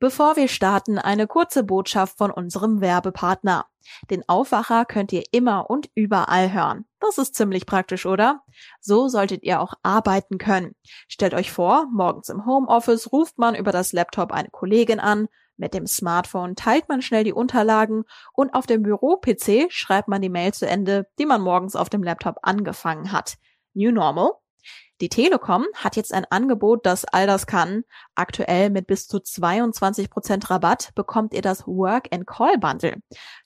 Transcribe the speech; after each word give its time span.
Bevor 0.00 0.36
wir 0.36 0.46
starten, 0.46 0.98
eine 0.98 1.26
kurze 1.26 1.64
Botschaft 1.64 2.18
von 2.18 2.30
unserem 2.30 2.80
Werbepartner. 2.80 3.66
Den 4.10 4.28
Aufwacher 4.28 4.84
könnt 4.84 5.12
ihr 5.12 5.24
immer 5.32 5.70
und 5.70 5.90
überall 5.94 6.52
hören. 6.52 6.84
Das 7.00 7.18
ist 7.18 7.34
ziemlich 7.34 7.66
praktisch, 7.66 8.06
oder? 8.06 8.42
So 8.80 9.08
solltet 9.08 9.42
ihr 9.42 9.60
auch 9.60 9.74
arbeiten 9.82 10.38
können. 10.38 10.76
Stellt 11.08 11.34
euch 11.34 11.50
vor, 11.50 11.86
morgens 11.92 12.28
im 12.28 12.46
Homeoffice 12.46 13.10
ruft 13.10 13.38
man 13.38 13.56
über 13.56 13.72
das 13.72 13.92
Laptop 13.92 14.30
eine 14.30 14.50
Kollegin 14.50 15.00
an, 15.00 15.26
mit 15.58 15.74
dem 15.74 15.88
Smartphone 15.88 16.54
teilt 16.54 16.88
man 16.88 17.02
schnell 17.02 17.24
die 17.24 17.32
Unterlagen 17.32 18.04
und 18.32 18.54
auf 18.54 18.66
dem 18.66 18.84
Büro-PC 18.84 19.72
schreibt 19.72 20.06
man 20.06 20.22
die 20.22 20.28
Mail 20.28 20.54
zu 20.54 20.68
Ende, 20.68 21.08
die 21.18 21.26
man 21.26 21.42
morgens 21.42 21.74
auf 21.74 21.90
dem 21.90 22.04
Laptop 22.04 22.36
angefangen 22.42 23.10
hat. 23.10 23.34
New 23.74 23.90
Normal? 23.90 24.30
Die 25.00 25.08
Telekom 25.08 25.64
hat 25.74 25.94
jetzt 25.94 26.12
ein 26.12 26.24
Angebot, 26.24 26.84
das 26.84 27.04
all 27.04 27.26
das 27.28 27.46
kann. 27.46 27.84
Aktuell 28.16 28.70
mit 28.70 28.88
bis 28.88 29.06
zu 29.06 29.20
22 29.20 30.10
Prozent 30.10 30.50
Rabatt 30.50 30.92
bekommt 30.96 31.34
ihr 31.34 31.42
das 31.42 31.66
Work 31.68 32.08
and 32.12 32.26
Call 32.26 32.58
Bundle. 32.58 32.96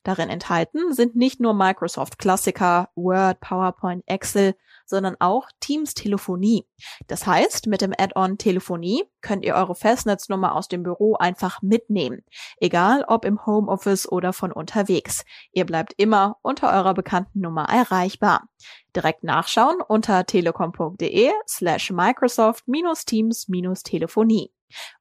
Darin 0.02 0.30
enthalten 0.30 0.94
sind 0.94 1.14
nicht 1.14 1.40
nur 1.40 1.52
Microsoft 1.52 2.18
Klassiker, 2.18 2.88
Word, 2.94 3.40
PowerPoint, 3.40 4.02
Excel, 4.06 4.54
sondern 4.86 5.16
auch 5.20 5.48
Teams 5.60 5.94
Telefonie. 5.94 6.66
Das 7.06 7.26
heißt, 7.26 7.66
mit 7.66 7.80
dem 7.80 7.92
Add-on 7.96 8.38
Telefonie 8.38 9.04
könnt 9.20 9.44
ihr 9.44 9.54
eure 9.54 9.74
Festnetznummer 9.74 10.54
aus 10.54 10.68
dem 10.68 10.82
Büro 10.82 11.14
einfach 11.14 11.62
mitnehmen. 11.62 12.24
Egal 12.58 13.04
ob 13.06 13.24
im 13.24 13.44
Homeoffice 13.46 14.10
oder 14.10 14.32
von 14.32 14.52
unterwegs. 14.52 15.24
Ihr 15.52 15.66
bleibt 15.66 15.94
immer 15.96 16.38
unter 16.42 16.72
eurer 16.72 16.94
bekannten 16.94 17.40
Nummer 17.40 17.64
erreichbar. 17.68 18.48
Direkt 18.94 19.24
nachschauen 19.24 19.80
unter 19.80 20.26
telekom.de 20.26 21.30
slash 21.48 21.90
Microsoft 21.90 22.64
Teams 23.06 23.46
Telefonie. 23.82 24.52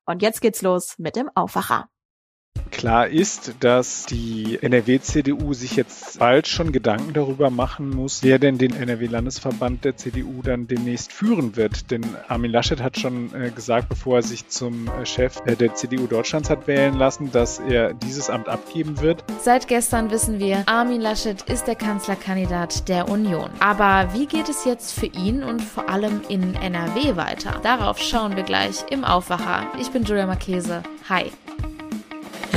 Und 0.05 0.21
jetzt 0.21 0.41
geht's 0.41 0.61
los 0.61 0.97
mit 0.97 1.15
dem 1.15 1.29
Aufwacher. 1.35 1.89
Klar 2.81 3.09
ist, 3.09 3.53
dass 3.59 4.07
die 4.07 4.57
NRW-CDU 4.59 5.53
sich 5.53 5.75
jetzt 5.75 6.17
bald 6.17 6.47
schon 6.47 6.71
Gedanken 6.71 7.13
darüber 7.13 7.51
machen 7.51 7.91
muss, 7.91 8.23
wer 8.23 8.39
denn 8.39 8.57
den 8.57 8.73
NRW-Landesverband 8.73 9.85
der 9.85 9.97
CDU 9.97 10.41
dann 10.41 10.67
demnächst 10.67 11.13
führen 11.13 11.55
wird. 11.55 11.91
Denn 11.91 12.03
Armin 12.27 12.49
Laschet 12.49 12.81
hat 12.81 12.97
schon 12.97 13.35
äh, 13.35 13.51
gesagt, 13.51 13.89
bevor 13.89 14.15
er 14.15 14.23
sich 14.23 14.47
zum 14.47 14.87
äh, 14.87 15.05
Chef 15.05 15.41
äh, 15.45 15.55
der 15.55 15.75
CDU 15.75 16.07
Deutschlands 16.07 16.49
hat 16.49 16.65
wählen 16.65 16.95
lassen, 16.95 17.31
dass 17.31 17.59
er 17.59 17.93
dieses 17.93 18.31
Amt 18.31 18.49
abgeben 18.49 18.99
wird. 18.99 19.23
Seit 19.39 19.67
gestern 19.67 20.09
wissen 20.09 20.39
wir, 20.39 20.63
Armin 20.65 21.01
Laschet 21.01 21.39
ist 21.43 21.67
der 21.67 21.75
Kanzlerkandidat 21.75 22.87
der 22.89 23.09
Union. 23.09 23.51
Aber 23.59 24.11
wie 24.15 24.25
geht 24.25 24.49
es 24.49 24.65
jetzt 24.65 24.97
für 24.97 25.05
ihn 25.05 25.43
und 25.43 25.61
vor 25.61 25.87
allem 25.87 26.21
in 26.29 26.55
NRW 26.55 27.15
weiter? 27.15 27.59
Darauf 27.61 27.99
schauen 27.99 28.35
wir 28.35 28.43
gleich 28.43 28.85
im 28.89 29.03
Aufwacher. 29.03 29.67
Ich 29.79 29.91
bin 29.91 30.03
Julia 30.03 30.25
Marchese. 30.25 30.81
Hi. 31.09 31.31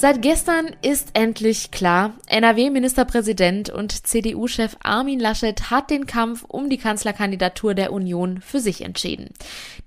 Seit 0.00 0.22
gestern 0.22 0.74
ist 0.80 1.10
endlich 1.12 1.72
klar, 1.72 2.14
NRW-Ministerpräsident 2.26 3.68
und 3.68 4.06
CDU-Chef 4.06 4.74
Armin 4.82 5.20
Laschet 5.20 5.70
hat 5.70 5.90
den 5.90 6.06
Kampf 6.06 6.42
um 6.48 6.70
die 6.70 6.78
Kanzlerkandidatur 6.78 7.74
der 7.74 7.92
Union 7.92 8.40
für 8.40 8.60
sich 8.60 8.80
entschieden. 8.80 9.28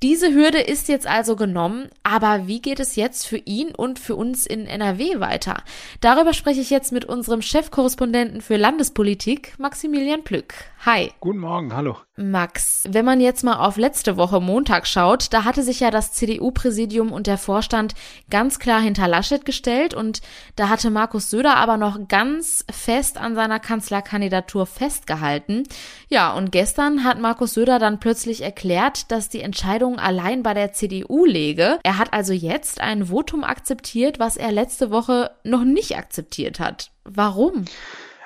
Diese 0.04 0.32
Hürde 0.32 0.60
ist 0.60 0.88
jetzt 0.88 1.08
also 1.08 1.36
genommen, 1.36 1.90
aber 2.04 2.46
wie 2.46 2.62
geht 2.62 2.80
es 2.80 2.96
jetzt 2.96 3.26
für 3.26 3.38
ihn 3.38 3.74
und 3.74 3.98
für 3.98 4.16
uns 4.16 4.46
in 4.46 4.68
NRW 4.68 5.20
weiter? 5.20 5.64
Darüber 6.00 6.34
spreche 6.34 6.62
ich 6.62 6.70
jetzt 6.70 6.92
mit 6.92 7.06
unserem 7.06 7.42
Chefkorrespondenten 7.42 8.42
für 8.42 8.58
Landespolitik, 8.58 9.56
Maximilian 9.58 10.24
Plück. 10.24 10.54
Hi. 10.86 11.12
Guten 11.22 11.40
Morgen, 11.40 11.76
hallo. 11.76 11.98
Max, 12.16 12.84
wenn 12.88 13.06
man 13.06 13.20
jetzt 13.20 13.44
mal 13.44 13.56
auf 13.56 13.76
letzte 13.76 14.18
Woche 14.18 14.40
Montag 14.40 14.86
schaut, 14.86 15.34
da 15.34 15.46
hatte 15.46 15.64
sich 15.64 15.80
ja 15.80 15.90
das 15.90 16.14
CDU-Präsidium 16.14 17.12
und 17.12 17.26
der 17.26 17.40
Vorstand 17.40 17.96
ganz 18.30 18.60
klar 18.60 18.80
hinter 18.82 19.08
Laschet 19.08 19.46
gestellt 19.46 19.96
und 19.96 20.22
da 20.56 20.70
hatte 20.70 20.92
Markus 20.92 21.32
Söder 21.32 21.56
aber 21.56 21.78
noch 21.78 22.08
ganz 22.08 22.66
fest 22.72 23.18
an 23.18 23.34
seiner 23.34 23.60
Kanzlerkandidatur 23.60 24.68
festgehalten. 24.68 25.64
Ja, 26.08 26.34
und 26.34 26.52
gestern 26.52 27.04
hat 27.04 27.20
Markus 27.20 27.56
Söder 27.56 27.80
dann 27.80 28.00
plötzlich 28.00 28.42
erklärt, 28.42 29.12
dass 29.12 29.30
die 29.30 29.42
Entscheidung 29.42 29.98
allein 29.98 30.44
bei 30.44 30.54
der 30.54 30.72
CDU 30.72 31.26
läge. 31.26 31.80
Er 31.82 31.98
hat 31.98 32.14
also 32.14 32.32
jetzt 32.32 32.80
ein 32.80 33.08
Votum 33.08 33.44
akzeptiert, 33.44 34.20
was 34.20 34.38
er 34.38 34.52
letzte 34.52 34.92
Woche 34.92 35.32
noch 35.44 35.64
nicht 35.64 35.98
akzeptiert 35.98 36.60
hat. 36.60 36.92
Warum? 37.06 37.66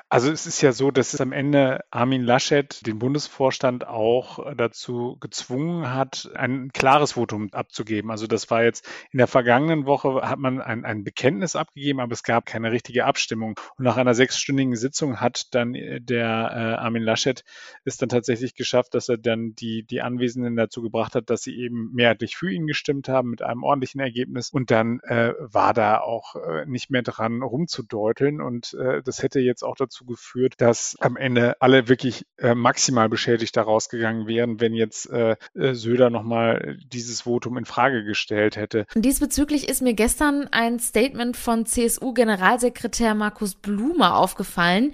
Also 0.09 0.31
es 0.31 0.47
ist 0.47 0.61
ja 0.61 0.71
so, 0.71 0.89
dass 0.89 1.13
es 1.13 1.19
am 1.19 1.33
Ende 1.33 1.81
Armin 1.91 2.23
Laschet 2.23 2.87
den 2.87 2.97
Bundesvorstand 2.97 3.85
auch 3.85 4.39
dazu 4.55 5.17
gezwungen 5.19 5.93
hat, 5.93 6.31
ein 6.33 6.71
klares 6.71 7.13
Votum 7.13 7.49
abzugeben. 7.51 8.09
Also 8.09 8.25
das 8.25 8.49
war 8.49 8.63
jetzt 8.63 8.89
in 9.11 9.17
der 9.17 9.27
vergangenen 9.27 9.85
Woche 9.85 10.21
hat 10.21 10.39
man 10.39 10.61
ein, 10.61 10.85
ein 10.85 11.03
Bekenntnis 11.03 11.57
abgegeben, 11.57 11.99
aber 11.99 12.13
es 12.13 12.23
gab 12.23 12.45
keine 12.45 12.71
richtige 12.71 13.03
Abstimmung. 13.03 13.59
Und 13.77 13.83
nach 13.83 13.97
einer 13.97 14.13
sechsstündigen 14.13 14.77
Sitzung 14.77 15.19
hat 15.19 15.53
dann 15.53 15.75
äh, 15.75 15.99
der 15.99 16.25
äh, 16.25 16.81
Armin 16.81 17.03
Laschet 17.03 17.43
es 17.83 17.97
dann 17.97 18.07
tatsächlich 18.07 18.55
geschafft, 18.55 18.93
dass 18.93 19.09
er 19.09 19.17
dann 19.17 19.55
die, 19.55 19.83
die 19.83 20.01
Anwesenden 20.01 20.55
dazu 20.55 20.81
gebracht 20.81 21.15
hat, 21.15 21.29
dass 21.29 21.41
sie 21.41 21.57
eben 21.57 21.91
mehrheitlich 21.91 22.37
für 22.37 22.49
ihn 22.49 22.65
gestimmt 22.65 23.09
haben 23.09 23.29
mit 23.29 23.41
einem 23.41 23.63
ordentlichen 23.63 23.99
Ergebnis. 23.99 24.51
Und 24.51 24.71
dann 24.71 25.01
äh, 25.01 25.33
war 25.39 25.73
da 25.73 25.99
auch 25.99 26.37
äh, 26.37 26.65
nicht 26.65 26.89
mehr 26.91 27.01
dran 27.01 27.41
rumzudeuteln. 27.41 28.39
Und 28.39 28.73
äh, 28.75 29.03
das 29.03 29.21
hätte 29.21 29.41
jetzt 29.41 29.63
auch 29.63 29.75
dazu 29.75 29.96
dazu 29.97 30.05
geführt, 30.05 30.55
dass 30.57 30.95
am 30.99 31.17
Ende 31.17 31.61
alle 31.61 31.87
wirklich 31.87 32.25
äh, 32.37 32.53
maximal 32.55 33.09
beschädigt 33.09 33.55
daraus 33.57 33.89
gegangen 33.89 34.27
wären, 34.27 34.59
wenn 34.59 34.73
jetzt 34.73 35.09
äh, 35.09 35.35
äh 35.55 35.73
Söder 35.73 36.09
nochmal 36.09 36.77
dieses 36.91 37.21
Votum 37.21 37.57
in 37.57 37.65
Frage 37.65 38.03
gestellt 38.03 38.55
hätte. 38.55 38.85
Diesbezüglich 38.95 39.67
ist 39.67 39.81
mir 39.81 39.93
gestern 39.93 40.47
ein 40.51 40.79
Statement 40.79 41.37
von 41.37 41.65
CSU-Generalsekretär 41.65 43.15
Markus 43.15 43.55
Blume 43.55 44.13
aufgefallen. 44.13 44.93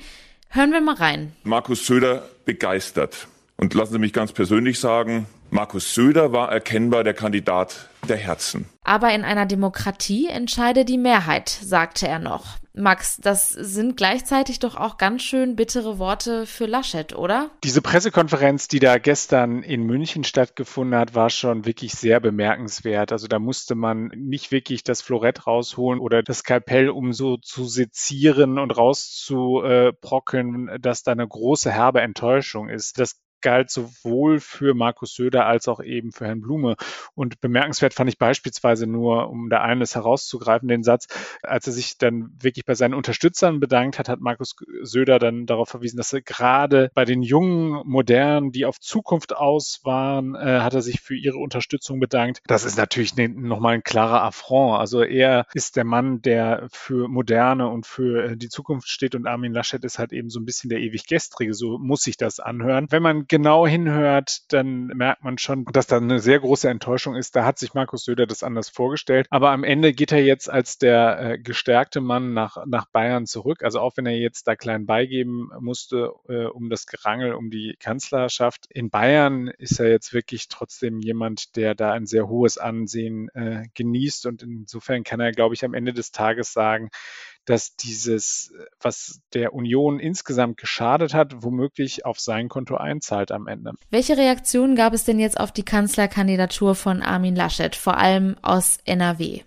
Hören 0.50 0.72
wir 0.72 0.82
mal 0.82 0.96
rein. 0.96 1.34
Markus 1.44 1.86
Söder 1.86 2.28
begeistert. 2.46 3.28
Und 3.58 3.74
lassen 3.74 3.94
Sie 3.94 4.00
mich 4.00 4.14
ganz 4.14 4.32
persönlich 4.32 4.80
sagen, 4.80 5.28
Markus 5.50 5.94
Söder 5.94 6.32
war 6.32 6.52
erkennbar 6.52 7.04
der 7.04 7.14
Kandidat 7.14 7.90
der 8.10 8.18
Herzen. 8.18 8.68
Aber 8.84 9.14
in 9.14 9.24
einer 9.24 9.46
Demokratie 9.46 10.28
entscheide 10.28 10.84
die 10.84 10.98
Mehrheit, 10.98 11.50
sagte 11.50 12.08
er 12.08 12.20
noch. 12.20 12.58
Max, 12.76 13.18
das 13.18 13.50
sind 13.50 13.98
gleichzeitig 13.98 14.58
doch 14.58 14.76
auch 14.76 14.98
ganz 14.98 15.22
schön 15.22 15.56
bittere 15.56 16.00
Worte 16.00 16.48
für 16.48 16.66
Laschet, 16.66 17.16
oder? 17.16 17.52
Diese 17.64 17.84
Pressekonferenz, 17.84 18.68
die 18.68 18.80
da 18.80 18.98
gestern 18.98 19.62
in 19.62 19.84
München 19.84 20.24
stattgefunden 20.24 21.00
hat, 21.00 21.14
war 21.14 21.30
schon 21.30 21.68
wirklich 21.68 21.94
sehr 21.94 22.20
bemerkenswert. 22.20 23.12
Also 23.12 23.28
da 23.28 23.38
musste 23.38 23.76
man 23.76 24.08
nicht 24.16 24.52
wirklich 24.52 24.84
das 24.84 25.04
Florett 25.04 25.46
rausholen 25.46 26.00
oder 26.00 26.24
das 26.24 26.44
Kapell, 26.44 26.90
um 26.90 27.14
so 27.14 27.38
zu 27.38 27.66
sezieren 27.66 28.58
und 28.58 28.76
rauszubrockeln, 28.76 30.72
dass 30.82 31.04
da 31.04 31.12
eine 31.12 31.28
große 31.28 31.72
herbe 31.72 32.02
Enttäuschung 32.02 32.70
ist. 32.70 32.98
Das 32.98 33.22
galt 33.44 33.70
sowohl 33.70 34.40
für 34.40 34.74
Markus 34.74 35.14
Söder 35.14 35.46
als 35.46 35.68
auch 35.68 35.84
eben 35.84 36.12
für 36.12 36.26
Herrn 36.26 36.42
Blume. 36.42 36.76
Und 37.14 37.40
bemerkenswert 37.42 37.94
fand 37.94 38.10
ich 38.10 38.18
beispielsweise 38.18 38.88
nur, 38.88 39.30
um 39.30 39.50
da 39.50 39.62
eines 39.62 39.94
herauszugreifen, 39.94 40.68
den 40.68 40.84
Satz, 40.84 41.08
als 41.44 41.68
er 41.68 41.74
sich 41.74 41.98
dann 42.00 42.32
wirklich 42.42 42.66
bei 42.66 42.74
seinen 42.74 42.96
Unterstützern 42.96 43.60
bedankt 43.60 44.00
hat, 44.00 44.10
hat 44.10 44.22
Markus 44.22 44.56
Söder 44.82 45.20
dann 45.20 45.46
darauf 45.46 45.70
verwiesen, 45.70 45.98
dass 45.98 46.14
er 46.14 46.22
gerade 46.22 46.90
bei 46.96 47.06
den 47.06 47.22
jungen, 47.22 47.82
modernen, 47.86 48.52
die 48.52 48.66
auf 48.66 48.80
Zukunft 48.80 49.36
aus 49.36 49.82
waren, 49.84 50.36
äh, 50.36 50.60
hat 50.62 50.74
er 50.74 50.82
sich 50.82 51.02
für 51.02 51.16
ihre 51.16 51.38
Unterstützung 51.38 52.00
bedankt. 52.00 52.42
Das 52.48 52.64
ist 52.64 52.78
natürlich 52.78 53.16
ne, 53.16 53.30
nochmal 53.30 53.76
ein 53.76 53.84
klarer 53.84 54.24
Affront. 54.24 54.80
Also 54.80 55.04
er 55.04 55.46
ist 55.54 55.76
der 55.76 55.84
Mann, 55.84 56.22
der 56.22 56.68
für 56.72 57.08
Moderne 57.08 57.68
und 57.68 57.86
für 57.86 58.32
äh, 58.32 58.38
die 58.38 58.50
Zukunft 58.50 58.88
steht 58.88 59.16
und 59.16 59.28
Armin 59.28 59.54
Laschet 59.54 59.84
ist 59.84 60.00
halt 60.00 60.14
eben 60.14 60.30
so 60.30 60.40
ein 60.40 60.46
bisschen 60.46 60.70
der 60.70 60.80
ewig 60.80 61.08
Gestrige. 61.08 61.54
So 61.54 61.78
muss 61.78 62.02
sich 62.02 62.18
das 62.18 62.40
anhören. 62.40 62.88
Wenn 62.90 63.04
man 63.04 63.28
genau 63.34 63.66
hinhört, 63.66 64.42
dann 64.54 64.86
merkt 64.90 65.24
man 65.24 65.40
schon, 65.40 65.66
dass 65.66 65.88
da 65.88 65.98
eine 65.98 66.20
sehr 66.20 66.40
große 66.40 66.70
Enttäuschung 66.70 67.16
ist. 67.16 67.36
Da 67.36 67.46
hat 67.46 67.58
sich 67.58 67.74
Markus 67.74 68.04
Söder 68.04 68.28
das 68.28 68.44
anders 68.44 68.70
vorgestellt. 68.70 69.26
Aber 69.32 69.50
am 69.50 69.64
Ende 69.64 69.92
geht 69.92 70.12
er 70.12 70.24
jetzt 70.24 70.52
als 70.52 70.78
der 70.78 71.20
äh, 71.20 71.40
gestärkte 71.40 72.00
Mann 72.00 72.36
nach, 72.36 72.64
nach 72.68 72.86
Bayern 72.86 73.26
zurück. 73.26 73.64
Also 73.64 73.80
auch 73.80 73.98
wenn 73.98 74.06
er 74.06 74.16
jetzt 74.16 74.48
da 74.48 74.56
klein 74.56 74.86
beigeben 74.86 75.50
musste 75.60 76.12
äh, 76.30 76.46
um 76.46 76.70
das 76.70 76.86
Gerangel 76.86 77.34
um 77.34 77.50
die 77.50 77.76
Kanzlerschaft. 77.80 78.68
In 78.70 78.92
Bayern 78.92 79.48
ist 79.48 79.80
er 79.80 79.90
jetzt 79.90 80.14
wirklich 80.14 80.48
trotzdem 80.48 81.00
jemand, 81.00 81.56
der 81.56 81.74
da 81.74 81.92
ein 81.92 82.06
sehr 82.06 82.28
hohes 82.28 82.60
Ansehen 82.60 83.30
äh, 83.30 83.64
genießt. 83.74 84.28
Und 84.28 84.44
insofern 84.44 85.04
kann 85.04 85.20
er, 85.20 85.32
glaube 85.32 85.56
ich, 85.56 85.66
am 85.66 85.74
Ende 85.74 85.92
des 85.94 86.12
Tages 86.12 86.54
sagen, 86.54 86.92
dass 87.46 87.76
dieses, 87.76 88.54
was 88.82 89.22
der 89.34 89.54
Union 89.54 90.00
insgesamt 90.00 90.58
geschadet 90.58 91.14
hat, 91.14 91.44
womöglich 91.44 92.06
auf 92.06 92.20
sein 92.20 92.50
Konto 92.50 92.76
einzahlt 92.76 93.32
am 93.32 93.48
Ende. 93.48 93.74
Welche 93.90 94.18
Reaktionen 94.18 94.76
gab 94.76 94.94
es 94.94 95.04
denn 95.04 95.20
jetzt 95.20 95.40
auf 95.40 95.52
die 95.52 95.64
Kanzlerkandidatur 95.64 96.76
von 96.76 97.02
Armin 97.02 97.36
Laschet, 97.36 97.76
vor 97.76 97.98
allem 97.98 98.36
aus 98.42 98.78
NRW? 98.86 99.42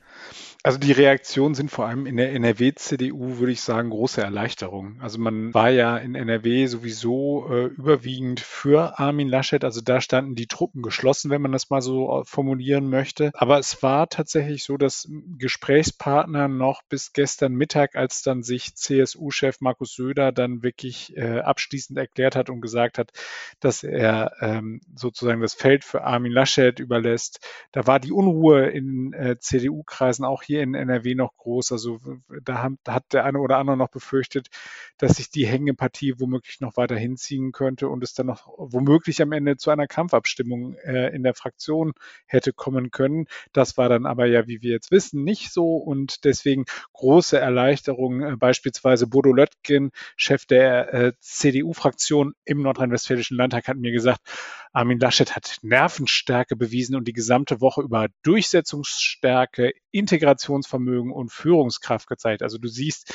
Also 0.67 0.81
die 0.81 0.91
Reaktionen 0.91 1.55
sind 1.55 1.71
vor 1.71 1.87
allem 1.87 2.07
in 2.07 2.17
der 2.17 2.33
NRW-CDU, 2.33 3.39
würde 3.39 3.53
ich 3.53 3.61
sagen, 3.61 3.91
große 3.91 4.21
Erleichterung. 4.21 5.01
Also 5.01 5.21
man 5.21 5.55
war 5.55 5.71
ja 5.71 5.97
in 5.97 6.17
NRW 6.17 6.67
sowieso 6.67 7.49
äh, 7.49 7.67
überwiegend 7.67 8.41
für 8.41 8.99
Armin 8.99 9.29
Laschet. 9.29 9.63
Also 9.63 9.81
da 9.81 10.01
standen 10.01 10.35
die 10.35 10.49
Truppen 10.49 10.83
geschlossen, 10.83 11.31
wenn 11.31 11.41
man 11.41 11.53
das 11.53 11.71
mal 11.71 11.83
so 11.83 12.23
äh, 12.23 12.25
formulieren 12.25 12.91
möchte. 12.91 13.31
Aber 13.35 13.61
es 13.61 13.81
war 13.85 14.09
tatsächlich 14.09 14.65
so, 14.65 14.77
dass 14.77 15.09
Gesprächspartner 15.39 16.49
noch 16.49 16.83
bis 16.89 17.13
gestern 17.13 17.53
Mittag, 17.53 17.95
als 17.95 18.23
dann 18.23 18.43
sich 18.43 18.75
CSU-Chef 18.75 19.61
Markus 19.61 19.95
Söder 19.95 20.33
dann 20.33 20.65
wirklich 20.65 21.17
äh, 21.17 21.39
abschließend 21.39 21.97
erklärt 21.97 22.35
hat 22.35 22.51
und 22.51 22.61
gesagt 22.61 22.99
hat, 22.99 23.13
dass 23.61 23.85
er 23.85 24.33
ähm, 24.41 24.81
sozusagen 24.97 25.43
das 25.43 25.55
Feld 25.55 25.85
für 25.85 26.03
Armin 26.03 26.33
Laschet 26.33 26.81
überlässt, 26.81 27.39
da 27.71 27.87
war 27.87 28.01
die 28.01 28.11
Unruhe 28.11 28.67
in 28.67 29.13
äh, 29.13 29.39
CDU-Kreisen 29.39 30.25
auch 30.25 30.43
hier 30.43 30.56
hier 30.57 30.63
in 30.63 30.75
NRW 30.75 31.15
noch 31.15 31.37
groß. 31.37 31.73
Also 31.73 32.01
da, 32.43 32.71
hat 32.89 33.13
der 33.13 33.25
eine 33.25 33.39
oder 33.39 33.59
andere 33.59 33.77
noch 33.77 33.89
befürchtet, 33.89 34.49
dass 34.99 35.17
sich 35.17 35.31
die 35.31 35.47
Hängepartie 35.47 36.15
womöglich 36.19 36.61
noch 36.61 36.77
weiter 36.77 36.97
hinziehen 36.97 37.53
könnte 37.53 37.89
und 37.89 38.03
es 38.03 38.15
dann 38.15 38.27
noch 38.27 38.49
womöglich 38.57 39.21
am 39.23 39.33
Ende 39.33 39.57
zu 39.57 39.71
einer 39.71 39.87
Kampfabstimmung 39.87 40.75
äh, 40.77 41.15
in 41.15 41.23
der 41.23 41.35
Fraktion 41.35 41.93
hätte 42.27 42.53
kommen 42.53 42.91
können. 42.91 43.27
Das 43.53 43.77
war 43.77 43.89
dann 43.89 44.07
aber 44.07 44.27
ja, 44.27 44.47
wie 44.47 44.63
wir 44.63 44.73
jetzt 44.73 44.91
wissen, 44.91 45.25
nicht 45.25 45.53
so 45.53 45.77
und 45.77 46.25
deswegen 46.25 46.65
große 46.95 47.39
Erleichterung. 47.39 48.23
Äh, 48.23 48.37
beispielsweise 48.37 49.07
Bodo 49.07 49.33
Löttgen, 49.33 49.91
Chef 50.17 50.47
der 50.47 50.95
äh, 50.95 51.13
CDU-Fraktion 51.21 52.35
im 52.45 52.63
Nordrhein-Westfälischen 52.63 53.37
Landtag, 53.37 53.69
hat 53.69 53.77
mir 53.77 53.93
gesagt, 53.93 54.21
Armin 54.73 54.99
Laschet 54.99 55.35
hat 55.35 55.59
Nervenstärke 55.63 56.55
bewiesen 56.55 56.97
und 56.97 57.09
die 57.09 57.15
gesamte 57.15 57.63
Woche 57.63 57.81
über 57.83 58.09
Durchsetzungsstärke, 58.23 59.73
Integrationsvermögen 59.97 61.13
und 61.13 61.33
Führungskraft 61.33 62.09
gezeigt. 62.09 62.43
Also 62.43 62.59
du 62.59 62.69
siehst, 62.69 63.15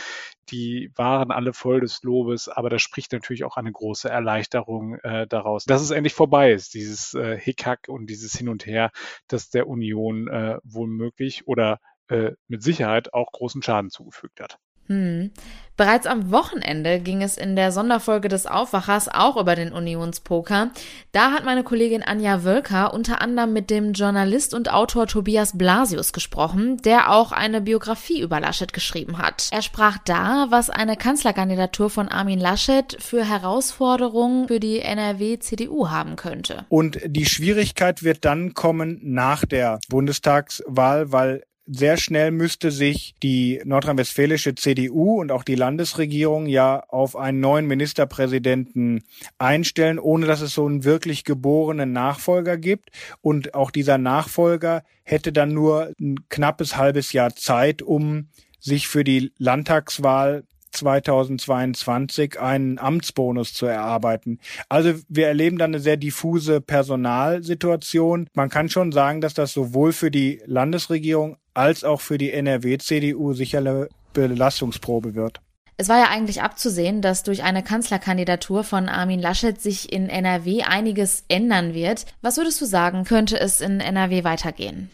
die 0.50 0.92
waren 0.96 1.32
alle 1.32 1.54
voll 1.54 1.82
des 1.82 2.04
Lobes, 2.04 2.48
aber 2.48 2.70
da 2.70 2.80
spricht 2.80 3.12
natürlich 3.12 3.44
auch 3.44 3.58
eine 3.58 3.72
große 3.72 4.10
Erleichterung 4.10 4.96
äh, 4.96 5.28
daraus, 5.28 5.66
dass 5.66 5.82
es 5.82 5.92
endlich 5.92 6.14
vorbei 6.14 6.52
ist, 6.52 6.74
dieses 6.74 7.14
äh, 7.14 7.38
Hickhack 7.38 7.88
und 7.88 8.08
dieses 8.08 8.34
Hin 8.34 8.50
und 8.50 8.66
Her, 8.66 8.92
das 9.28 9.50
der 9.50 9.68
Union 9.68 10.28
äh, 10.28 10.58
wohl 10.64 10.88
möglich 10.88 11.48
oder 11.48 11.80
äh, 12.08 12.32
mit 12.48 12.64
Sicherheit 12.64 13.14
auch 13.14 13.32
großen 13.32 13.62
Schaden 13.62 13.90
zugefügt 13.90 14.40
hat. 14.42 14.58
Hm. 14.92 15.32
Bereits 15.78 16.06
am 16.06 16.30
Wochenende 16.30 17.00
ging 17.00 17.24
es 17.24 17.38
in 17.38 17.56
der 17.56 17.72
Sonderfolge 17.72 18.28
des 18.28 18.46
Aufwachers 18.46 19.08
auch 19.08 19.36
über 19.38 19.56
den 19.56 19.72
Unionspoker. 19.72 20.70
Da 21.12 21.32
hat 21.32 21.44
meine 21.44 21.64
Kollegin 21.64 22.04
Anja 22.04 22.44
Wölker 22.44 22.94
unter 22.94 23.20
anderem 23.22 23.54
mit 23.54 23.72
dem 23.72 23.94
Journalist 23.94 24.54
und 24.54 24.72
Autor 24.72 25.08
Tobias 25.08 25.58
Blasius 25.58 26.14
gesprochen, 26.14 26.78
der 26.86 27.12
auch 27.12 27.32
eine 27.32 27.62
Biografie 27.62 28.22
über 28.22 28.40
Laschet 28.40 28.74
geschrieben 28.74 29.18
hat. 29.18 29.48
Er 29.52 29.64
sprach 29.64 29.98
da, 30.06 30.48
was 30.50 30.70
eine 30.70 30.98
Kanzlerkandidatur 30.98 31.90
von 31.90 32.10
Armin 32.10 32.40
Laschet 32.40 32.98
für 33.00 33.24
Herausforderungen 33.24 34.50
für 34.50 34.60
die 34.60 34.82
NRW-CDU 34.82 35.90
haben 35.90 36.16
könnte. 36.16 36.66
Und 36.70 37.00
die 37.08 37.26
Schwierigkeit 37.26 38.04
wird 38.04 38.24
dann 38.26 38.54
kommen 38.54 39.00
nach 39.02 39.46
der 39.46 39.80
Bundestagswahl, 39.90 41.12
weil 41.12 41.42
sehr 41.74 41.96
schnell 41.96 42.32
müsste 42.32 42.70
sich 42.70 43.16
die 43.24 43.62
nordrhein-westfälische 43.64 44.56
CDU 44.56 45.22
und 45.22 45.32
auch 45.32 45.44
die 45.44 45.56
Landesregierung 45.56 46.46
ja 46.46 46.84
auf 46.90 47.16
einen 47.16 47.40
neuen 47.40 47.66
Ministerpräsidenten 47.66 49.04
einstellen, 49.38 49.98
ohne 49.98 50.26
dass 50.26 50.42
es 50.42 50.54
so 50.54 50.66
einen 50.66 50.84
wirklich 50.84 51.24
geborenen 51.24 51.94
Nachfolger 51.94 52.58
gibt. 52.58 52.90
Und 53.22 53.54
auch 53.54 53.72
dieser 53.72 53.98
Nachfolger 53.98 54.84
hätte 55.04 55.32
dann 55.32 55.54
nur 55.54 55.94
ein 56.00 56.16
knappes 56.28 56.76
halbes 56.76 57.14
Jahr 57.14 57.36
Zeit, 57.36 57.82
um 57.82 58.28
sich 58.60 58.90
für 58.90 59.06
die 59.06 59.32
Landtagswahl 59.38 60.44
2022 60.72 62.40
einen 62.40 62.80
Amtsbonus 62.80 63.54
zu 63.54 63.66
erarbeiten. 63.66 64.40
Also 64.70 64.94
wir 65.08 65.28
erleben 65.28 65.58
dann 65.58 65.72
eine 65.72 65.80
sehr 65.80 65.98
diffuse 65.98 66.62
Personalsituation. 66.62 68.28
Man 68.34 68.50
kann 68.50 68.70
schon 68.70 68.92
sagen, 68.92 69.22
dass 69.22 69.34
das 69.34 69.54
sowohl 69.54 69.94
für 69.94 70.12
die 70.12 70.42
Landesregierung 70.46 71.38
als 71.54 71.84
auch 71.84 72.02
für 72.02 72.18
die 72.18 72.32
NRW-CDU 72.32 73.34
sicher 73.34 73.60
eine 73.60 73.90
Belastungsprobe 74.14 75.16
wird. 75.16 75.42
Es 75.78 75.90
war 75.90 75.98
ja 75.98 76.10
eigentlich 76.10 76.44
abzusehen, 76.44 77.02
dass 77.02 77.24
durch 77.24 77.42
eine 77.42 77.64
Kanzlerkandidatur 77.64 78.64
von 78.64 78.88
Armin 78.88 79.20
Laschet 79.20 79.60
sich 79.60 79.92
in 79.92 80.10
NRW 80.10 80.62
einiges 80.62 81.26
ändern 81.28 81.74
wird. 81.74 82.06
Was 82.22 82.38
würdest 82.38 82.62
du 82.62 82.66
sagen, 82.66 83.04
könnte 83.04 83.40
es 83.40 83.62
in 83.62 83.80
NRW 83.80 84.24
weitergehen? 84.24 84.92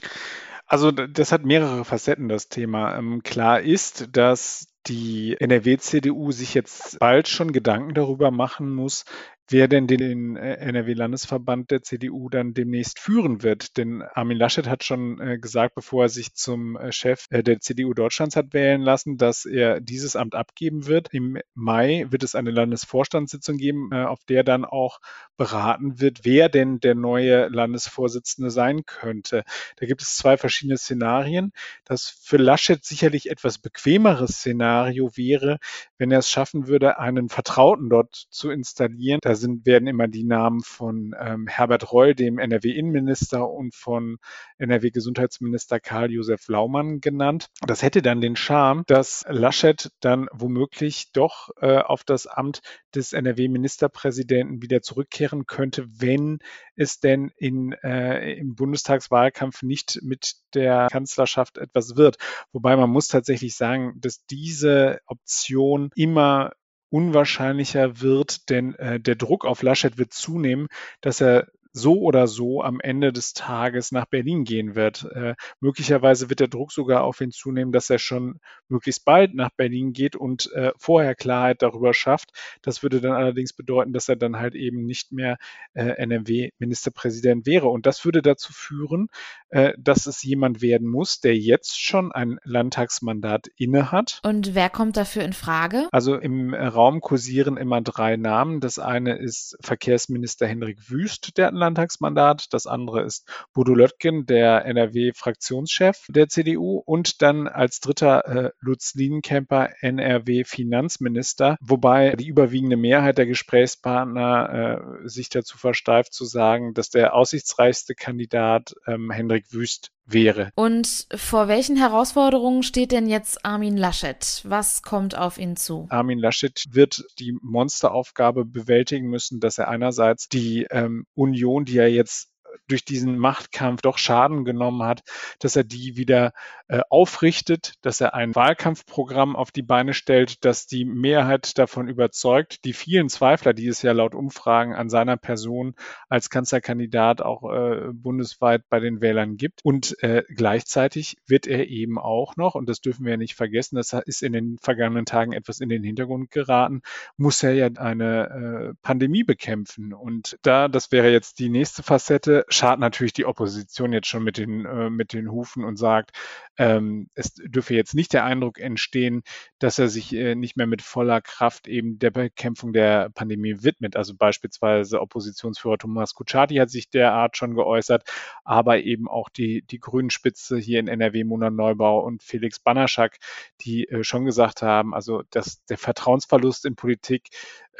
Also 0.66 0.92
das 0.92 1.32
hat 1.32 1.44
mehrere 1.46 1.86
Facetten, 1.86 2.30
das 2.30 2.50
Thema. 2.50 2.98
Ähm, 2.98 3.22
klar 3.24 3.62
ist, 3.62 4.10
dass 4.12 4.68
die 4.88 5.36
NRW-CDU 5.40 6.32
sich 6.32 6.54
jetzt 6.54 7.00
bald 7.00 7.28
schon 7.28 7.52
Gedanken 7.52 7.94
darüber 7.94 8.32
machen 8.32 8.74
muss, 8.74 9.06
wer 9.50 9.68
denn 9.68 9.88
den 9.88 10.36
äh, 10.36 10.56
NRW-Landesverband 10.56 11.72
der 11.72 11.84
CDU 11.84 12.30
dann 12.30 12.54
demnächst 12.54 13.00
führen 13.00 13.44
wird. 13.44 13.78
Denn 13.78 14.02
Armin 14.02 14.38
Laschet 14.38 14.68
hat 14.68 14.84
schon 14.84 15.20
äh, 15.20 15.38
gesagt, 15.40 15.76
bevor 15.76 16.06
er 16.06 16.10
sich 16.10 16.34
zum 16.34 16.76
äh, 16.76 16.92
Chef 16.92 17.28
der 17.30 17.60
CDU 17.60 17.94
Deutschlands 17.94 18.36
hat 18.36 18.54
wählen 18.54 18.82
lassen, 18.82 19.18
dass 19.18 19.46
er 19.46 19.80
dieses 19.80 20.16
Amt 20.16 20.36
abgeben 20.36 20.88
wird. 20.88 21.14
Im 21.14 21.38
Mai 21.54 22.06
wird 22.10 22.24
es 22.24 22.36
eine 22.36 22.52
Landesvorstandssitzung 22.52 23.58
geben, 23.58 23.94
auf 23.94 24.24
der 24.26 24.44
dann 24.44 24.66
auch 24.66 25.00
beraten 25.38 26.00
wird, 26.00 26.20
wer 26.24 26.50
denn 26.50 26.80
der 26.80 26.96
neue 26.96 27.48
Landesvorsitzende 27.48 28.50
sein 28.50 28.86
könnte. 28.86 29.44
Da 29.78 29.86
gibt 29.86 30.02
es 30.02 30.16
zwei 30.16 30.38
verschiedene 30.38 30.78
Szenarien. 30.78 31.54
Das 31.86 32.10
für 32.22 32.38
Laschet 32.38 32.84
sicherlich 32.84 33.30
etwas 33.30 33.60
bequemere 33.60 34.28
Szenario 34.28 35.12
wäre, 35.16 35.60
wenn 35.98 36.12
er 36.12 36.20
es 36.20 36.30
schaffen 36.30 36.68
würde, 36.68 37.00
einen 37.00 37.30
Vertrauten 37.30 37.90
dort 37.90 38.28
zu 38.30 38.50
installieren. 38.50 39.20
Da 39.22 39.37
sind, 39.38 39.66
werden 39.66 39.88
immer 39.88 40.08
die 40.08 40.24
Namen 40.24 40.62
von 40.62 41.16
ähm, 41.20 41.48
Herbert 41.48 41.92
Reul, 41.92 42.16
dem 42.16 42.40
NRW-Innenminister, 42.40 43.50
und 43.50 43.74
von 43.74 44.18
NRW-Gesundheitsminister 44.58 45.80
Karl-Josef 45.80 46.48
Laumann 46.48 47.00
genannt. 47.00 47.48
Das 47.66 47.82
hätte 47.82 48.02
dann 48.02 48.22
den 48.22 48.36
Charme, 48.36 48.84
dass 48.88 49.26
Laschet 49.30 49.92
dann 50.00 50.28
womöglich 50.34 51.12
doch 51.14 51.50
äh, 51.62 51.78
auf 51.78 52.04
das 52.04 52.28
Amt 52.28 52.62
des 52.94 53.14
NRW-Ministerpräsidenten 53.14 54.62
wieder 54.62 54.82
zurückkehren 54.82 55.46
könnte, 55.46 55.88
wenn 55.90 56.40
es 56.76 57.00
denn 57.00 57.32
in, 57.38 57.74
äh, 57.84 58.34
im 58.34 58.56
Bundestagswahlkampf 58.56 59.64
nicht 59.64 60.00
mit 60.02 60.36
der 60.54 60.88
Kanzlerschaft 60.92 61.58
etwas 61.58 61.96
wird. 61.96 62.18
Wobei 62.52 62.76
man 62.76 62.90
muss 62.90 63.08
tatsächlich 63.08 63.56
sagen, 63.56 63.94
dass 64.00 64.26
diese 64.26 65.00
Option 65.06 65.92
immer 65.96 66.52
unwahrscheinlicher 66.90 68.02
wird, 68.02 68.50
denn 68.50 68.76
äh, 68.76 69.00
der 69.00 69.16
Druck 69.16 69.46
auf 69.46 69.62
Laschet 69.62 69.98
wird 69.98 70.14
zunehmen, 70.14 70.68
dass 71.02 71.22
er 71.22 71.48
so 71.78 72.02
oder 72.02 72.28
so 72.28 72.62
am 72.62 72.80
Ende 72.80 73.14
des 73.14 73.34
Tages 73.34 73.92
nach 73.92 74.06
Berlin 74.06 74.44
gehen 74.44 74.76
wird. 74.76 75.08
Äh, 75.14 75.36
möglicherweise 75.60 76.30
wird 76.30 76.40
der 76.40 76.48
Druck 76.48 76.72
sogar 76.72 77.04
auf 77.04 77.22
ihn 77.22 77.32
zunehmen, 77.32 77.72
dass 77.72 77.90
er 77.90 78.00
schon 78.00 78.40
möglichst 78.68 79.06
bald 79.06 79.34
nach 79.34 79.52
Berlin 79.56 79.94
geht 79.94 80.16
und 80.16 80.52
äh, 80.54 80.72
vorher 80.78 81.16
Klarheit 81.16 81.62
darüber 81.62 81.94
schafft. 81.94 82.32
Das 82.62 82.84
würde 82.84 83.02
dann 83.02 83.14
allerdings 83.14 83.54
bedeuten, 83.54 83.94
dass 83.94 84.10
er 84.10 84.16
dann 84.16 84.38
halt 84.38 84.56
eben 84.56 84.86
nicht 84.86 85.12
mehr 85.12 85.38
äh, 85.74 85.84
NRW-Ministerpräsident 85.84 87.46
wäre. 87.46 87.68
Und 87.68 87.86
das 87.86 88.04
würde 88.04 88.22
dazu 88.22 88.52
führen, 88.54 89.08
äh, 89.50 89.74
dass 89.78 90.08
es 90.08 90.24
jemand 90.24 90.62
werden 90.62 90.88
muss, 90.88 91.20
der 91.20 91.38
jetzt 91.38 91.80
schon 91.80 92.12
ein 92.12 92.40
Landtagsmandat 92.44 93.48
inne 93.56 93.92
hat. 93.92 94.20
Und 94.24 94.56
wer 94.56 94.70
kommt 94.70 94.98
dafür 94.98 95.24
in 95.24 95.34
Frage? 95.34 95.88
Also 95.92 96.16
im 96.16 96.54
Raum 96.54 97.02
kursieren 97.02 97.58
immer 97.58 97.82
drei 97.82 98.18
Namen. 98.18 98.60
Das 98.60 98.80
eine 98.80 99.18
ist 99.18 99.58
Verkehrsminister 99.62 100.48
Henrik 100.48 100.90
Wüst, 100.90 101.38
der 101.38 101.50
ein 101.50 101.56
Landtagsmandat. 101.68 102.48
Das 102.52 102.66
andere 102.66 103.04
ist 103.04 103.28
Bodo 103.54 103.74
Löttgen, 103.74 104.26
der 104.26 104.66
NRW-Fraktionschef 104.66 106.06
der 106.10 106.30
CDU. 106.30 106.82
Und 106.86 107.22
dann 107.22 107.48
als 107.48 107.80
dritter 107.80 108.26
äh, 108.26 108.52
Lutz 108.60 108.94
Lienkemper, 108.96 109.70
NRW-Finanzminister. 109.82 111.58
Wobei 111.62 112.16
die 112.16 112.28
überwiegende 112.28 112.78
Mehrheit 112.78 113.18
der 113.18 113.26
Gesprächspartner 113.26 115.02
äh, 115.04 115.08
sich 115.08 115.30
dazu 115.30 115.58
versteift 115.58 116.14
zu 116.14 116.26
sagen, 116.26 116.74
dass 116.74 116.90
der 116.90 117.14
aussichtsreichste 117.14 117.96
Kandidat 117.96 118.74
ähm, 118.86 119.12
Hendrik 119.12 119.52
Wüst 119.52 119.92
wäre. 120.08 120.50
Und 120.56 121.08
vor 121.14 121.48
welchen 121.48 121.76
Herausforderungen 121.76 122.64
steht 122.64 122.92
denn 122.92 123.08
jetzt 123.08 123.46
Armin 123.46 123.78
Laschet? 123.78 124.42
Was 124.44 124.82
kommt 124.82 125.18
auf 125.18 125.38
ihn 125.38 125.56
zu? 125.56 125.88
Armin 125.90 126.20
Laschet 126.20 126.66
wird 126.72 127.04
die 127.20 127.38
Monsteraufgabe 127.42 128.46
bewältigen 128.46 129.10
müssen, 129.10 129.40
dass 129.40 129.58
er 129.58 129.68
einerseits 129.68 130.28
die 130.30 130.66
ähm, 130.72 131.06
Union, 131.14 131.66
die 131.66 131.78
er 131.78 131.90
jetzt 131.90 132.30
durch 132.68 132.86
diesen 132.86 133.18
Machtkampf 133.18 133.82
doch 133.82 133.98
Schaden 133.98 134.46
genommen 134.46 134.84
hat, 134.84 135.02
dass 135.40 135.56
er 135.56 135.64
die 135.64 135.98
wieder 135.98 136.34
äh, 136.68 136.82
aufrichtet, 136.90 137.74
dass 137.82 138.02
er 138.02 138.14
ein 138.14 138.36
Wahlkampfprogramm 138.36 139.36
auf 139.36 139.52
die 139.52 139.62
Beine 139.62 139.94
stellt, 139.94 140.44
dass 140.44 140.68
die 140.68 140.84
Mehrheit 140.84 141.58
davon 141.58 141.88
überzeugt, 141.88 142.66
die 142.66 142.74
vielen 142.74 143.10
Zweifler, 143.10 143.54
die 143.54 143.68
es 143.68 143.82
ja 143.82 143.94
laut 143.94 144.14
Umfragen 144.14 144.74
an 144.74 144.90
seiner 144.90 145.16
Person 145.16 145.76
als 146.10 146.30
Kanzlerkandidat 146.30 147.22
auch 147.22 147.50
äh, 147.52 147.94
bundesweit 147.94 148.64
bei 148.70 148.80
den 148.82 149.00
Wählern 149.00 149.38
gibt. 149.38 149.62
Und 149.64 150.02
äh, 150.04 150.24
gleichzeitig 150.28 151.18
wird 151.26 151.48
er 151.48 151.68
eben 151.68 151.98
auch 151.98 152.36
noch, 152.36 152.56
und 152.56 152.68
das 152.68 152.82
dürfen 152.82 153.06
wir 153.06 153.12
ja 153.12 153.18
nicht 153.18 153.36
vergessen, 153.36 153.78
das 153.78 153.94
ist 153.94 154.22
in 154.22 154.34
den 154.34 154.58
vergangenen 154.62 155.06
Tagen 155.06 155.32
etwas 155.32 155.62
in 155.62 155.70
den 155.70 155.84
Hintergrund 155.84 156.32
geraten, 156.32 156.82
muss 157.16 157.42
er 157.44 157.54
ja 157.54 157.68
eine 157.78 158.74
äh, 158.74 158.74
Pandemie 158.82 159.24
bekämpfen. 159.24 159.94
Und 159.94 160.38
da, 160.42 160.68
das 160.68 160.92
wäre 160.92 161.12
jetzt 161.12 161.40
die 161.40 161.50
nächste 161.50 161.82
Facette, 161.82 162.37
schadet 162.50 162.80
natürlich 162.80 163.14
die 163.14 163.26
Opposition 163.26 163.94
jetzt 163.94 164.08
schon 164.08 164.24
mit 164.24 164.38
den, 164.38 164.66
äh, 164.66 164.90
mit 164.90 165.14
den 165.14 165.32
Hufen 165.32 165.64
und 165.64 165.78
sagt, 165.78 166.12
ähm, 166.58 167.10
es 167.14 167.34
dürfe 167.36 167.74
jetzt 167.76 167.94
nicht 167.94 168.14
der 168.14 168.24
Eindruck 168.24 168.60
entstehen, 168.60 169.24
dass 169.60 169.80
er 169.80 169.88
sich 169.88 170.14
äh, 170.14 170.36
nicht 170.36 170.58
mehr 170.58 170.68
mit 170.68 170.82
voller 170.82 171.22
Kraft 171.22 171.68
eben 171.68 172.00
der 172.00 172.12
Bekämpfung 172.12 172.74
der 172.74 173.10
Pandemie 173.10 173.64
widmet. 173.64 173.96
Also 173.96 174.16
beispielsweise 174.16 175.02
Oppositionsführer 175.02 175.78
Thomas 175.78 176.14
Kutschaty 176.14 176.56
hat 176.56 176.70
sich 176.70 176.90
derart 176.90 177.38
schon 177.38 177.56
geäußert, 177.56 178.04
aber 178.44 178.80
eben 178.80 179.08
auch 179.08 179.30
die, 179.30 179.62
die 179.64 179.80
Grünen-Spitze 179.80 180.58
hier 180.58 180.80
in 180.80 180.88
NRW, 180.88 181.24
Mona 181.24 181.50
Neubau 181.50 182.00
und 182.00 182.24
Felix 182.24 182.60
Banaschak, 182.60 183.18
die 183.62 183.88
äh, 183.90 184.04
schon 184.04 184.26
gesagt 184.26 184.62
haben, 184.62 184.94
also 184.94 185.24
dass 185.30 185.64
der 185.66 185.78
Vertrauensverlust 185.78 186.66
in 186.66 186.76
Politik 186.76 187.30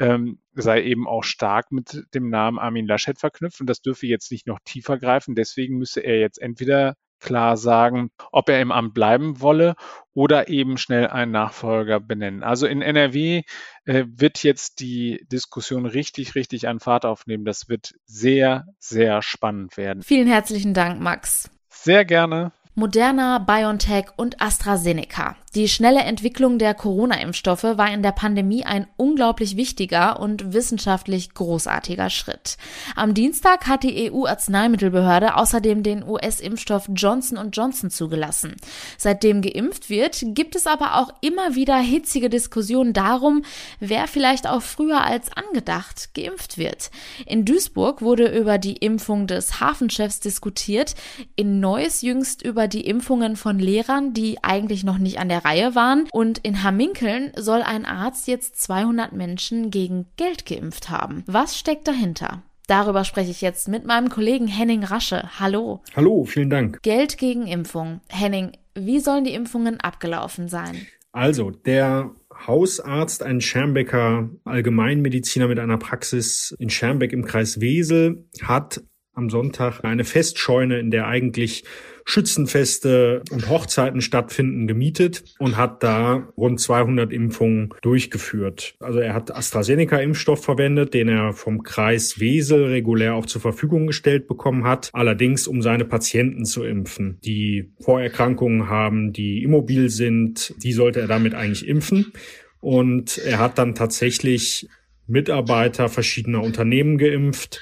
ähm, 0.00 0.38
sei 0.54 0.82
eben 0.82 1.06
auch 1.06 1.24
stark 1.24 1.70
mit 1.72 2.04
dem 2.14 2.30
Namen 2.30 2.58
Armin 2.58 2.86
Laschet 2.86 3.18
verknüpft 3.18 3.60
und 3.60 3.68
das 3.68 3.80
dürfe 3.80 4.06
jetzt 4.06 4.30
nicht 4.30 4.46
noch 4.46 4.58
tiefer 4.64 4.98
greifen. 4.98 5.34
Deswegen 5.34 5.78
müsse 5.78 6.00
er 6.00 6.18
jetzt 6.18 6.40
entweder 6.40 6.94
klar 7.20 7.56
sagen, 7.56 8.10
ob 8.32 8.48
er 8.48 8.60
im 8.60 8.72
Amt 8.72 8.94
bleiben 8.94 9.40
wolle 9.40 9.74
oder 10.14 10.48
eben 10.48 10.78
schnell 10.78 11.08
einen 11.08 11.32
Nachfolger 11.32 12.00
benennen. 12.00 12.42
Also 12.42 12.66
in 12.66 12.82
NRW 12.82 13.42
äh, 13.84 14.04
wird 14.06 14.42
jetzt 14.42 14.80
die 14.80 15.26
Diskussion 15.30 15.86
richtig, 15.86 16.34
richtig 16.34 16.68
an 16.68 16.80
Fahrt 16.80 17.04
aufnehmen. 17.04 17.44
Das 17.44 17.68
wird 17.68 17.94
sehr, 18.06 18.66
sehr 18.78 19.22
spannend 19.22 19.76
werden. 19.76 20.02
Vielen 20.02 20.28
herzlichen 20.28 20.74
Dank, 20.74 21.00
Max. 21.00 21.50
Sehr 21.68 22.04
gerne. 22.04 22.52
Moderna, 22.74 23.38
BioNTech 23.38 24.06
und 24.16 24.40
AstraZeneca. 24.40 25.36
Die 25.54 25.66
schnelle 25.66 26.00
Entwicklung 26.00 26.58
der 26.58 26.74
Corona-Impfstoffe 26.74 27.62
war 27.62 27.90
in 27.90 28.02
der 28.02 28.12
Pandemie 28.12 28.64
ein 28.64 28.86
unglaublich 28.98 29.56
wichtiger 29.56 30.20
und 30.20 30.52
wissenschaftlich 30.52 31.32
großartiger 31.32 32.10
Schritt. 32.10 32.58
Am 32.96 33.14
Dienstag 33.14 33.66
hat 33.66 33.82
die 33.82 34.12
EU-Arzneimittelbehörde 34.12 35.36
außerdem 35.36 35.82
den 35.82 36.06
US-Impfstoff 36.06 36.90
Johnson 36.94 37.50
Johnson 37.50 37.90
zugelassen. 37.90 38.56
Seitdem 38.98 39.40
geimpft 39.40 39.88
wird, 39.88 40.22
gibt 40.34 40.54
es 40.54 40.66
aber 40.66 40.96
auch 40.96 41.14
immer 41.22 41.54
wieder 41.54 41.78
hitzige 41.78 42.28
Diskussionen 42.28 42.92
darum, 42.92 43.42
wer 43.80 44.06
vielleicht 44.06 44.46
auch 44.46 44.62
früher 44.62 45.02
als 45.02 45.30
angedacht 45.34 46.10
geimpft 46.14 46.58
wird. 46.58 46.90
In 47.24 47.46
Duisburg 47.46 48.02
wurde 48.02 48.26
über 48.36 48.58
die 48.58 48.76
Impfung 48.76 49.26
des 49.26 49.60
Hafenchefs 49.60 50.20
diskutiert, 50.20 50.94
in 51.36 51.58
Neuss 51.58 52.02
jüngst 52.02 52.42
über 52.42 52.68
die 52.68 52.86
Impfungen 52.86 53.36
von 53.36 53.58
Lehrern, 53.58 54.12
die 54.12 54.44
eigentlich 54.44 54.84
noch 54.84 54.98
nicht 54.98 55.18
an 55.18 55.30
der 55.30 55.37
Reihe 55.44 55.74
waren. 55.74 56.08
Und 56.12 56.38
in 56.38 56.62
Hamminkeln 56.62 57.32
soll 57.36 57.62
ein 57.62 57.84
Arzt 57.84 58.28
jetzt 58.28 58.60
200 58.60 59.12
Menschen 59.12 59.70
gegen 59.70 60.06
Geld 60.16 60.46
geimpft 60.46 60.90
haben. 60.90 61.24
Was 61.26 61.58
steckt 61.58 61.88
dahinter? 61.88 62.42
Darüber 62.66 63.04
spreche 63.04 63.30
ich 63.30 63.40
jetzt 63.40 63.66
mit 63.68 63.86
meinem 63.86 64.10
Kollegen 64.10 64.46
Henning 64.46 64.84
Rasche. 64.84 65.40
Hallo. 65.40 65.80
Hallo, 65.96 66.24
vielen 66.24 66.50
Dank. 66.50 66.82
Geld 66.82 67.16
gegen 67.16 67.46
Impfung. 67.46 68.02
Henning, 68.10 68.52
wie 68.74 69.00
sollen 69.00 69.24
die 69.24 69.32
Impfungen 69.32 69.80
abgelaufen 69.80 70.48
sein? 70.48 70.86
Also, 71.12 71.50
der 71.50 72.10
Hausarzt, 72.46 73.22
ein 73.22 73.40
Schermbecker 73.40 74.30
Allgemeinmediziner 74.44 75.48
mit 75.48 75.58
einer 75.58 75.78
Praxis 75.78 76.54
in 76.58 76.70
Schermbeck 76.70 77.12
im 77.12 77.24
Kreis 77.24 77.60
Wesel, 77.60 78.28
hat 78.42 78.82
am 79.18 79.28
Sonntag 79.28 79.84
eine 79.84 80.04
Festscheune, 80.04 80.78
in 80.78 80.90
der 80.90 81.06
eigentlich 81.08 81.64
Schützenfeste 82.04 83.22
und 83.30 83.50
Hochzeiten 83.50 84.00
stattfinden, 84.00 84.66
gemietet 84.66 85.24
und 85.38 85.58
hat 85.58 85.82
da 85.82 86.28
rund 86.38 86.58
200 86.58 87.12
Impfungen 87.12 87.74
durchgeführt. 87.82 88.76
Also 88.80 89.00
er 89.00 89.12
hat 89.12 89.30
AstraZeneca-Impfstoff 89.30 90.42
verwendet, 90.42 90.94
den 90.94 91.08
er 91.08 91.34
vom 91.34 91.62
Kreis 91.62 92.18
Wesel 92.18 92.64
regulär 92.64 93.14
auch 93.14 93.26
zur 93.26 93.42
Verfügung 93.42 93.88
gestellt 93.88 94.26
bekommen 94.26 94.64
hat, 94.64 94.88
allerdings 94.94 95.46
um 95.46 95.60
seine 95.60 95.84
Patienten 95.84 96.46
zu 96.46 96.64
impfen, 96.64 97.18
die 97.24 97.72
Vorerkrankungen 97.80 98.70
haben, 98.70 99.12
die 99.12 99.42
immobil 99.42 99.90
sind, 99.90 100.54
die 100.62 100.72
sollte 100.72 101.00
er 101.00 101.08
damit 101.08 101.34
eigentlich 101.34 101.68
impfen. 101.68 102.12
Und 102.60 103.18
er 103.18 103.38
hat 103.38 103.58
dann 103.58 103.74
tatsächlich 103.74 104.66
Mitarbeiter 105.06 105.88
verschiedener 105.88 106.42
Unternehmen 106.42 106.96
geimpft, 106.96 107.60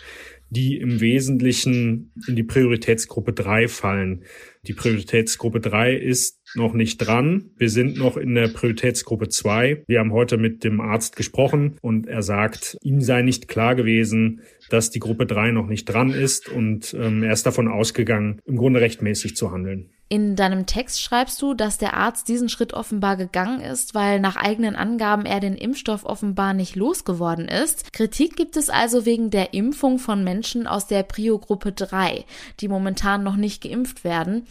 die 0.50 0.78
im 0.78 1.00
Wesentlichen 1.00 2.12
in 2.28 2.36
die 2.36 2.44
Prioritätsgruppe 2.44 3.32
3 3.32 3.68
fallen. 3.68 4.24
Die 4.66 4.72
Prioritätsgruppe 4.72 5.60
3 5.60 5.94
ist 5.94 6.40
noch 6.54 6.72
nicht 6.72 6.98
dran. 6.98 7.50
Wir 7.56 7.70
sind 7.70 7.96
noch 7.96 8.16
in 8.16 8.34
der 8.34 8.48
Prioritätsgruppe 8.48 9.28
2. 9.28 9.84
Wir 9.86 10.00
haben 10.00 10.12
heute 10.12 10.36
mit 10.36 10.64
dem 10.64 10.80
Arzt 10.80 11.16
gesprochen 11.16 11.76
und 11.82 12.06
er 12.06 12.22
sagt, 12.22 12.76
ihm 12.82 13.00
sei 13.00 13.22
nicht 13.22 13.48
klar 13.48 13.74
gewesen, 13.74 14.42
dass 14.70 14.90
die 14.90 15.00
Gruppe 15.00 15.26
3 15.26 15.52
noch 15.52 15.66
nicht 15.66 15.84
dran 15.84 16.10
ist 16.10 16.48
und 16.48 16.94
ähm, 16.98 17.22
er 17.22 17.32
ist 17.32 17.46
davon 17.46 17.68
ausgegangen, 17.68 18.40
im 18.44 18.56
Grunde 18.56 18.80
rechtmäßig 18.80 19.36
zu 19.36 19.52
handeln. 19.52 19.90
In 20.08 20.36
deinem 20.36 20.66
Text 20.66 21.02
schreibst 21.02 21.42
du, 21.42 21.54
dass 21.54 21.78
der 21.78 21.94
Arzt 21.94 22.28
diesen 22.28 22.48
Schritt 22.48 22.72
offenbar 22.74 23.16
gegangen 23.16 23.60
ist, 23.60 23.92
weil 23.94 24.20
nach 24.20 24.36
eigenen 24.36 24.76
Angaben 24.76 25.26
er 25.26 25.40
den 25.40 25.56
Impfstoff 25.56 26.04
offenbar 26.04 26.54
nicht 26.54 26.76
losgeworden 26.76 27.48
ist. 27.48 27.92
Kritik 27.92 28.36
gibt 28.36 28.56
es 28.56 28.70
also 28.70 29.04
wegen 29.04 29.30
der 29.30 29.52
Impfung 29.52 29.98
von 29.98 30.22
Menschen 30.22 30.68
aus 30.68 30.86
der 30.86 31.02
Prio-Gruppe 31.02 31.72
3, 31.72 32.24
die 32.60 32.68
momentan 32.68 33.24
noch 33.24 33.34
nicht 33.34 33.64
geimpft 33.64 34.04
werden. 34.04 34.46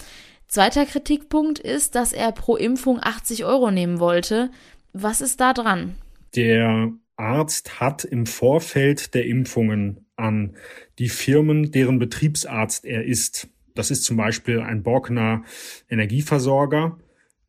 Zweiter 0.47 0.85
Kritikpunkt 0.85 1.59
ist, 1.59 1.95
dass 1.95 2.11
er 2.11 2.33
pro 2.33 2.57
Impfung 2.57 2.99
80 3.01 3.45
Euro 3.45 3.71
nehmen 3.71 3.99
wollte. 3.99 4.51
Was 4.91 5.21
ist 5.21 5.39
da 5.39 5.53
dran? 5.53 5.95
Der 6.35 6.91
Arzt 7.15 7.79
hat 7.79 8.03
im 8.03 8.25
Vorfeld 8.25 9.13
der 9.13 9.25
Impfungen 9.25 10.05
an 10.17 10.55
die 10.99 11.09
Firmen, 11.09 11.71
deren 11.71 11.97
Betriebsarzt 11.97 12.83
er 12.85 13.05
ist, 13.05 13.47
das 13.75 13.91
ist 13.91 14.03
zum 14.03 14.17
Beispiel 14.17 14.61
ein 14.61 14.83
Borkener 14.83 15.43
Energieversorger. 15.89 16.97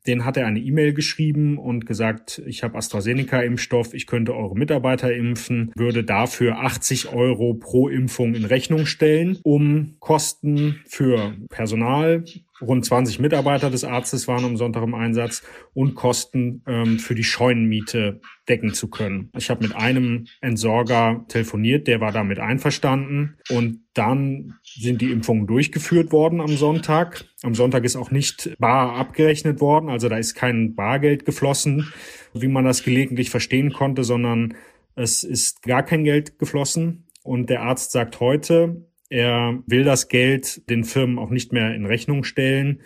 Den 0.07 0.25
hat 0.25 0.37
er 0.37 0.47
eine 0.47 0.61
E-Mail 0.61 0.93
geschrieben 0.93 1.59
und 1.59 1.85
gesagt, 1.85 2.41
ich 2.47 2.63
habe 2.63 2.79
AstraZeneca-Impfstoff, 2.79 3.93
ich 3.93 4.07
könnte 4.07 4.37
eure 4.37 4.57
Mitarbeiter 4.57 5.13
impfen, 5.13 5.73
würde 5.75 6.05
dafür 6.05 6.61
80 6.61 7.13
Euro 7.13 7.55
pro 7.55 7.89
Impfung 7.89 8.35
in 8.35 8.45
Rechnung 8.45 8.87
stellen, 8.87 9.39
um 9.43 9.97
Kosten 9.99 10.81
für 10.87 11.35
Personal, 11.49 12.25
rund 12.61 12.85
20 12.85 13.19
Mitarbeiter 13.19 13.71
des 13.71 13.85
Arztes 13.85 14.29
waren 14.29 14.45
am 14.45 14.57
Sonntag 14.57 14.83
im 14.83 14.95
Einsatz 14.95 15.43
und 15.75 15.95
Kosten 15.95 16.63
ähm, 16.67 16.99
für 16.99 17.15
die 17.15 17.25
Scheunenmiete 17.25 18.21
decken 18.49 18.75
zu 18.75 18.89
können. 18.89 19.31
Ich 19.37 19.51
habe 19.51 19.67
mit 19.67 19.77
einem 19.77 20.27
Entsorger 20.41 21.25
telefoniert, 21.29 21.87
der 21.87 22.01
war 22.01 22.13
damit 22.13 22.39
einverstanden 22.39 23.37
und 23.51 23.81
dann 23.95 24.55
sind 24.63 25.01
die 25.01 25.11
Impfungen 25.11 25.47
durchgeführt 25.47 26.13
worden 26.13 26.41
am 26.41 26.57
Sonntag. 26.57 27.25
Am 27.43 27.55
Sonntag 27.55 27.85
ist 27.85 27.97
auch 27.97 28.11
nicht 28.11 28.57
bar 28.59 28.95
abgerechnet 28.97 29.61
worden, 29.61 29.89
also 29.89 30.09
da 30.09 30.17
ist 30.17 30.35
kein 30.35 30.75
Bargeld 30.75 31.25
geflossen, 31.25 31.93
wie 32.35 32.49
man 32.49 32.65
das 32.65 32.83
gelegentlich 32.83 33.31
verstehen 33.31 33.73
konnte, 33.73 34.05
sondern 34.05 34.55
es 34.95 35.25
ist 35.25 35.63
gar 35.63 35.83
kein 35.83 36.05
Geld 36.05 36.39
geflossen. 36.39 37.07
Und 37.23 37.51
der 37.51 37.63
Arzt 37.63 37.91
sagt 37.91 38.21
heute, 38.21 38.87
er 39.09 39.63
will 39.67 39.85
das 39.85 40.09
Geld 40.09 40.69
den 40.69 40.85
Firmen 40.85 41.19
auch 41.19 41.31
nicht 41.31 41.53
mehr 41.53 41.75
in 41.75 41.87
Rechnung 41.87 42.25
stellen, 42.25 42.83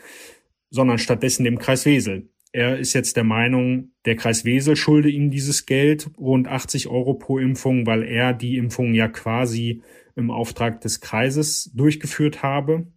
sondern 0.71 0.99
stattdessen 0.99 1.45
dem 1.45 1.59
Kreis 1.59 1.87
Wesel. 1.87 2.29
Er 2.53 2.79
ist 2.79 2.95
jetzt 2.95 3.17
der 3.17 3.25
Meinung, 3.25 3.93
der 4.05 4.17
Kreis 4.17 4.45
Wesel 4.45 4.75
schulde 4.75 5.09
ihm 5.09 5.31
dieses 5.31 5.67
Geld, 5.67 6.11
rund 6.19 6.49
80 6.49 6.89
Euro 6.89 7.15
pro 7.15 7.39
Impfung, 7.39 7.87
weil 7.87 8.03
er 8.03 8.33
die 8.33 8.57
Impfung 8.57 8.93
ja 8.93 9.09
quasi 9.09 9.83
im 10.17 10.31
Auftrag 10.31 10.81
des 10.81 11.01
Kreises 11.01 11.71
durchgeführt 11.75 12.43
habe. 12.43 12.89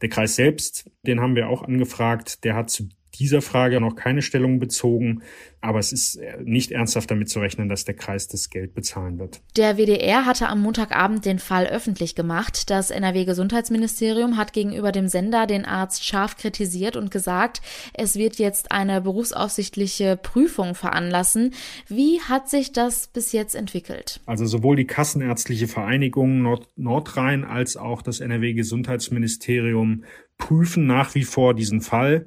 Der 0.00 0.08
Kreis 0.08 0.36
selbst, 0.36 0.90
den 1.02 1.20
haben 1.20 1.36
wir 1.36 1.48
auch 1.48 1.62
angefragt, 1.62 2.44
der 2.44 2.54
hat 2.54 2.70
zu 2.70 2.88
dieser 3.18 3.42
Frage 3.42 3.80
noch 3.80 3.96
keine 3.96 4.22
Stellung 4.22 4.58
bezogen. 4.58 5.22
Aber 5.60 5.80
es 5.80 5.92
ist 5.92 6.16
äh, 6.16 6.38
nicht 6.44 6.70
ernsthaft 6.70 7.10
damit 7.10 7.28
zu 7.28 7.40
rechnen, 7.40 7.68
dass 7.68 7.84
der 7.84 7.94
Kreis 7.94 8.28
das 8.28 8.48
Geld 8.48 8.74
bezahlen 8.74 9.18
wird. 9.18 9.40
Der 9.56 9.76
WDR 9.76 10.24
hatte 10.24 10.48
am 10.48 10.60
Montagabend 10.62 11.24
den 11.24 11.40
Fall 11.40 11.66
öffentlich 11.66 12.14
gemacht. 12.14 12.70
Das 12.70 12.90
NRW-Gesundheitsministerium 12.90 14.36
hat 14.36 14.52
gegenüber 14.52 14.92
dem 14.92 15.08
Sender 15.08 15.46
den 15.46 15.64
Arzt 15.64 16.04
scharf 16.04 16.36
kritisiert 16.36 16.96
und 16.96 17.10
gesagt, 17.10 17.60
es 17.94 18.16
wird 18.16 18.36
jetzt 18.36 18.70
eine 18.70 19.00
berufsaufsichtliche 19.00 20.16
Prüfung 20.16 20.74
veranlassen. 20.74 21.54
Wie 21.88 22.20
hat 22.20 22.48
sich 22.48 22.72
das 22.72 23.08
bis 23.08 23.32
jetzt 23.32 23.56
entwickelt? 23.56 24.20
Also 24.26 24.46
sowohl 24.46 24.76
die 24.76 24.86
Kassenärztliche 24.86 25.66
Vereinigung 25.66 26.42
Nord 26.42 26.68
Nordrhein 26.76 27.44
als 27.44 27.76
auch 27.76 28.02
das 28.02 28.20
NRW-Gesundheitsministerium 28.20 30.04
prüfen 30.38 30.86
nach 30.86 31.14
wie 31.14 31.24
vor 31.24 31.54
diesen 31.54 31.80
Fall. 31.80 32.26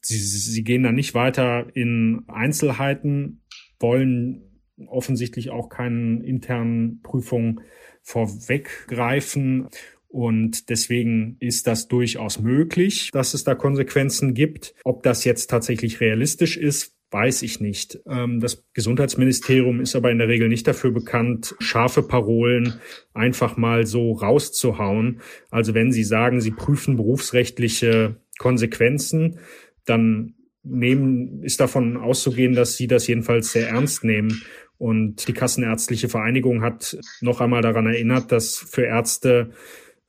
Sie, 0.00 0.18
sie 0.18 0.64
gehen 0.64 0.82
da 0.82 0.92
nicht 0.92 1.14
weiter 1.14 1.66
in 1.74 2.24
Einzelheiten, 2.28 3.42
wollen 3.78 4.42
offensichtlich 4.86 5.50
auch 5.50 5.68
keinen 5.68 6.22
internen 6.22 7.00
Prüfungen 7.02 7.60
vorweggreifen. 8.02 9.68
Und 10.08 10.68
deswegen 10.68 11.36
ist 11.40 11.66
das 11.66 11.88
durchaus 11.88 12.40
möglich, 12.40 13.10
dass 13.12 13.32
es 13.32 13.44
da 13.44 13.54
Konsequenzen 13.54 14.34
gibt. 14.34 14.74
Ob 14.84 15.02
das 15.02 15.24
jetzt 15.24 15.48
tatsächlich 15.48 16.00
realistisch 16.00 16.56
ist, 16.56 16.96
weiß 17.12 17.42
ich 17.42 17.60
nicht. 17.60 18.00
Ähm, 18.06 18.40
das 18.40 18.64
Gesundheitsministerium 18.72 19.80
ist 19.80 19.94
aber 19.94 20.10
in 20.10 20.18
der 20.18 20.28
Regel 20.28 20.48
nicht 20.48 20.66
dafür 20.66 20.90
bekannt, 20.90 21.54
scharfe 21.60 22.02
Parolen 22.02 22.74
einfach 23.12 23.56
mal 23.56 23.86
so 23.86 24.12
rauszuhauen. 24.12 25.20
Also 25.50 25.74
wenn 25.74 25.92
Sie 25.92 26.04
sagen, 26.04 26.40
Sie 26.40 26.50
prüfen 26.50 26.96
berufsrechtliche 26.96 28.16
Konsequenzen, 28.38 29.38
dann 29.84 30.34
nehmen, 30.62 31.42
ist 31.42 31.60
davon 31.60 31.96
auszugehen, 31.96 32.54
dass 32.54 32.76
Sie 32.76 32.86
das 32.86 33.06
jedenfalls 33.06 33.52
sehr 33.52 33.68
ernst 33.68 34.04
nehmen. 34.04 34.42
Und 34.78 35.28
die 35.28 35.32
Kassenärztliche 35.32 36.08
Vereinigung 36.08 36.62
hat 36.62 36.98
noch 37.20 37.40
einmal 37.40 37.62
daran 37.62 37.86
erinnert, 37.86 38.32
dass 38.32 38.56
für 38.56 38.82
Ärzte 38.82 39.52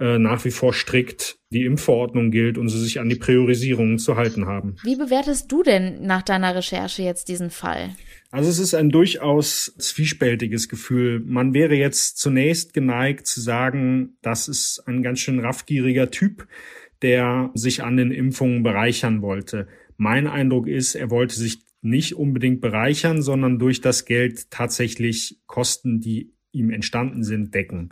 äh, 0.03 0.19
nach 0.19 0.43
wie 0.43 0.51
vor 0.51 0.73
strikt 0.73 1.37
die 1.49 1.63
Impfverordnung 1.63 2.29
gilt 2.29 2.57
und 2.57 2.67
sie 2.67 2.79
sich 2.79 2.99
an 2.99 3.07
die 3.07 3.15
Priorisierungen 3.15 3.99
zu 3.99 4.17
halten 4.17 4.47
haben. 4.47 4.75
Wie 4.83 4.97
bewertest 4.97 5.49
du 5.49 5.63
denn 5.63 6.05
nach 6.05 6.23
deiner 6.23 6.53
Recherche 6.53 7.03
jetzt 7.03 7.29
diesen 7.29 7.49
Fall? 7.49 7.91
Also 8.29 8.49
es 8.49 8.59
ist 8.59 8.73
ein 8.73 8.89
durchaus 8.89 9.73
zwiespältiges 9.77 10.67
Gefühl. 10.67 11.21
Man 11.21 11.53
wäre 11.53 11.75
jetzt 11.75 12.17
zunächst 12.17 12.73
geneigt 12.73 13.27
zu 13.27 13.39
sagen, 13.39 14.17
das 14.21 14.49
ist 14.49 14.83
ein 14.87 15.03
ganz 15.03 15.21
schön 15.21 15.39
raffgieriger 15.39 16.11
Typ, 16.11 16.47
der 17.01 17.51
sich 17.53 17.81
an 17.81 17.95
den 17.95 18.11
Impfungen 18.11 18.61
bereichern 18.61 19.21
wollte. 19.21 19.69
Mein 19.95 20.27
Eindruck 20.27 20.67
ist, 20.67 20.95
er 20.95 21.11
wollte 21.11 21.35
sich 21.35 21.59
nicht 21.81 22.15
unbedingt 22.15 22.59
bereichern, 22.59 23.21
sondern 23.21 23.57
durch 23.57 23.79
das 23.79 24.03
Geld 24.03 24.51
tatsächlich 24.51 25.39
Kosten, 25.47 26.01
die 26.01 26.33
ihm 26.51 26.69
entstanden 26.69 27.23
sind, 27.23 27.53
decken. 27.53 27.89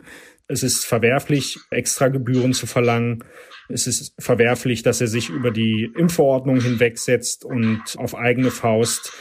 Es 0.48 0.62
ist 0.62 0.84
verwerflich, 0.84 1.58
extra 1.70 2.08
Gebühren 2.08 2.52
zu 2.52 2.66
verlangen. 2.66 3.24
Es 3.68 3.86
ist 3.86 4.14
verwerflich, 4.18 4.82
dass 4.82 5.00
er 5.00 5.06
sich 5.06 5.28
über 5.30 5.50
die 5.50 5.90
Impfverordnung 5.96 6.60
hinwegsetzt 6.60 7.44
und 7.44 7.80
auf 7.96 8.14
eigene 8.14 8.50
Faust 8.50 9.12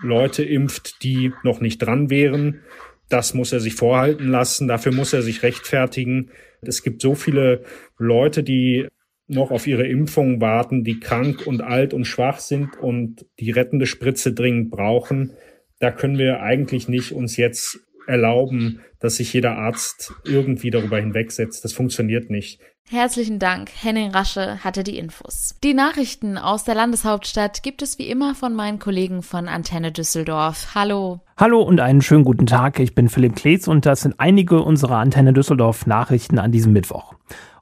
Leute 0.00 0.44
impft, 0.44 1.02
die 1.02 1.32
noch 1.42 1.60
nicht 1.60 1.78
dran 1.78 2.10
wären. 2.10 2.62
Das 3.08 3.34
muss 3.34 3.52
er 3.52 3.60
sich 3.60 3.74
vorhalten 3.74 4.28
lassen. 4.28 4.68
Dafür 4.68 4.92
muss 4.92 5.12
er 5.12 5.22
sich 5.22 5.42
rechtfertigen. 5.42 6.30
Es 6.60 6.82
gibt 6.82 7.00
so 7.00 7.14
viele 7.14 7.62
Leute, 7.98 8.42
die 8.42 8.88
noch 9.28 9.50
auf 9.50 9.66
ihre 9.66 9.86
Impfung 9.86 10.40
warten, 10.40 10.84
die 10.84 11.00
krank 11.00 11.46
und 11.46 11.60
alt 11.60 11.94
und 11.94 12.04
schwach 12.04 12.38
sind 12.38 12.76
und 12.76 13.26
die 13.40 13.50
rettende 13.50 13.86
Spritze 13.86 14.32
dringend 14.32 14.70
brauchen. 14.70 15.32
Da 15.78 15.90
können 15.90 16.18
wir 16.18 16.40
eigentlich 16.40 16.88
nicht 16.88 17.12
uns 17.12 17.36
jetzt 17.36 17.80
erlauben, 18.06 18.80
dass 19.00 19.16
sich 19.16 19.32
jeder 19.32 19.56
Arzt 19.56 20.12
irgendwie 20.24 20.70
darüber 20.70 20.98
hinwegsetzt. 20.98 21.64
Das 21.64 21.72
funktioniert 21.72 22.30
nicht. 22.30 22.60
Herzlichen 22.88 23.40
Dank. 23.40 23.70
Henning 23.82 24.12
Rasche 24.12 24.62
hatte 24.62 24.84
die 24.84 24.96
Infos. 24.96 25.56
Die 25.64 25.74
Nachrichten 25.74 26.38
aus 26.38 26.62
der 26.62 26.76
Landeshauptstadt 26.76 27.64
gibt 27.64 27.82
es 27.82 27.98
wie 27.98 28.08
immer 28.08 28.36
von 28.36 28.54
meinen 28.54 28.78
Kollegen 28.78 29.24
von 29.24 29.48
Antenne 29.48 29.90
Düsseldorf. 29.90 30.68
Hallo. 30.76 31.18
Hallo 31.36 31.62
und 31.62 31.80
einen 31.80 32.00
schönen 32.00 32.24
guten 32.24 32.46
Tag. 32.46 32.78
Ich 32.78 32.94
bin 32.94 33.08
Philipp 33.08 33.34
Kleetz 33.34 33.66
und 33.66 33.86
das 33.86 34.02
sind 34.02 34.14
einige 34.18 34.62
unserer 34.62 34.98
Antenne 34.98 35.32
Düsseldorf 35.32 35.86
Nachrichten 35.86 36.38
an 36.38 36.52
diesem 36.52 36.72
Mittwoch. 36.72 37.14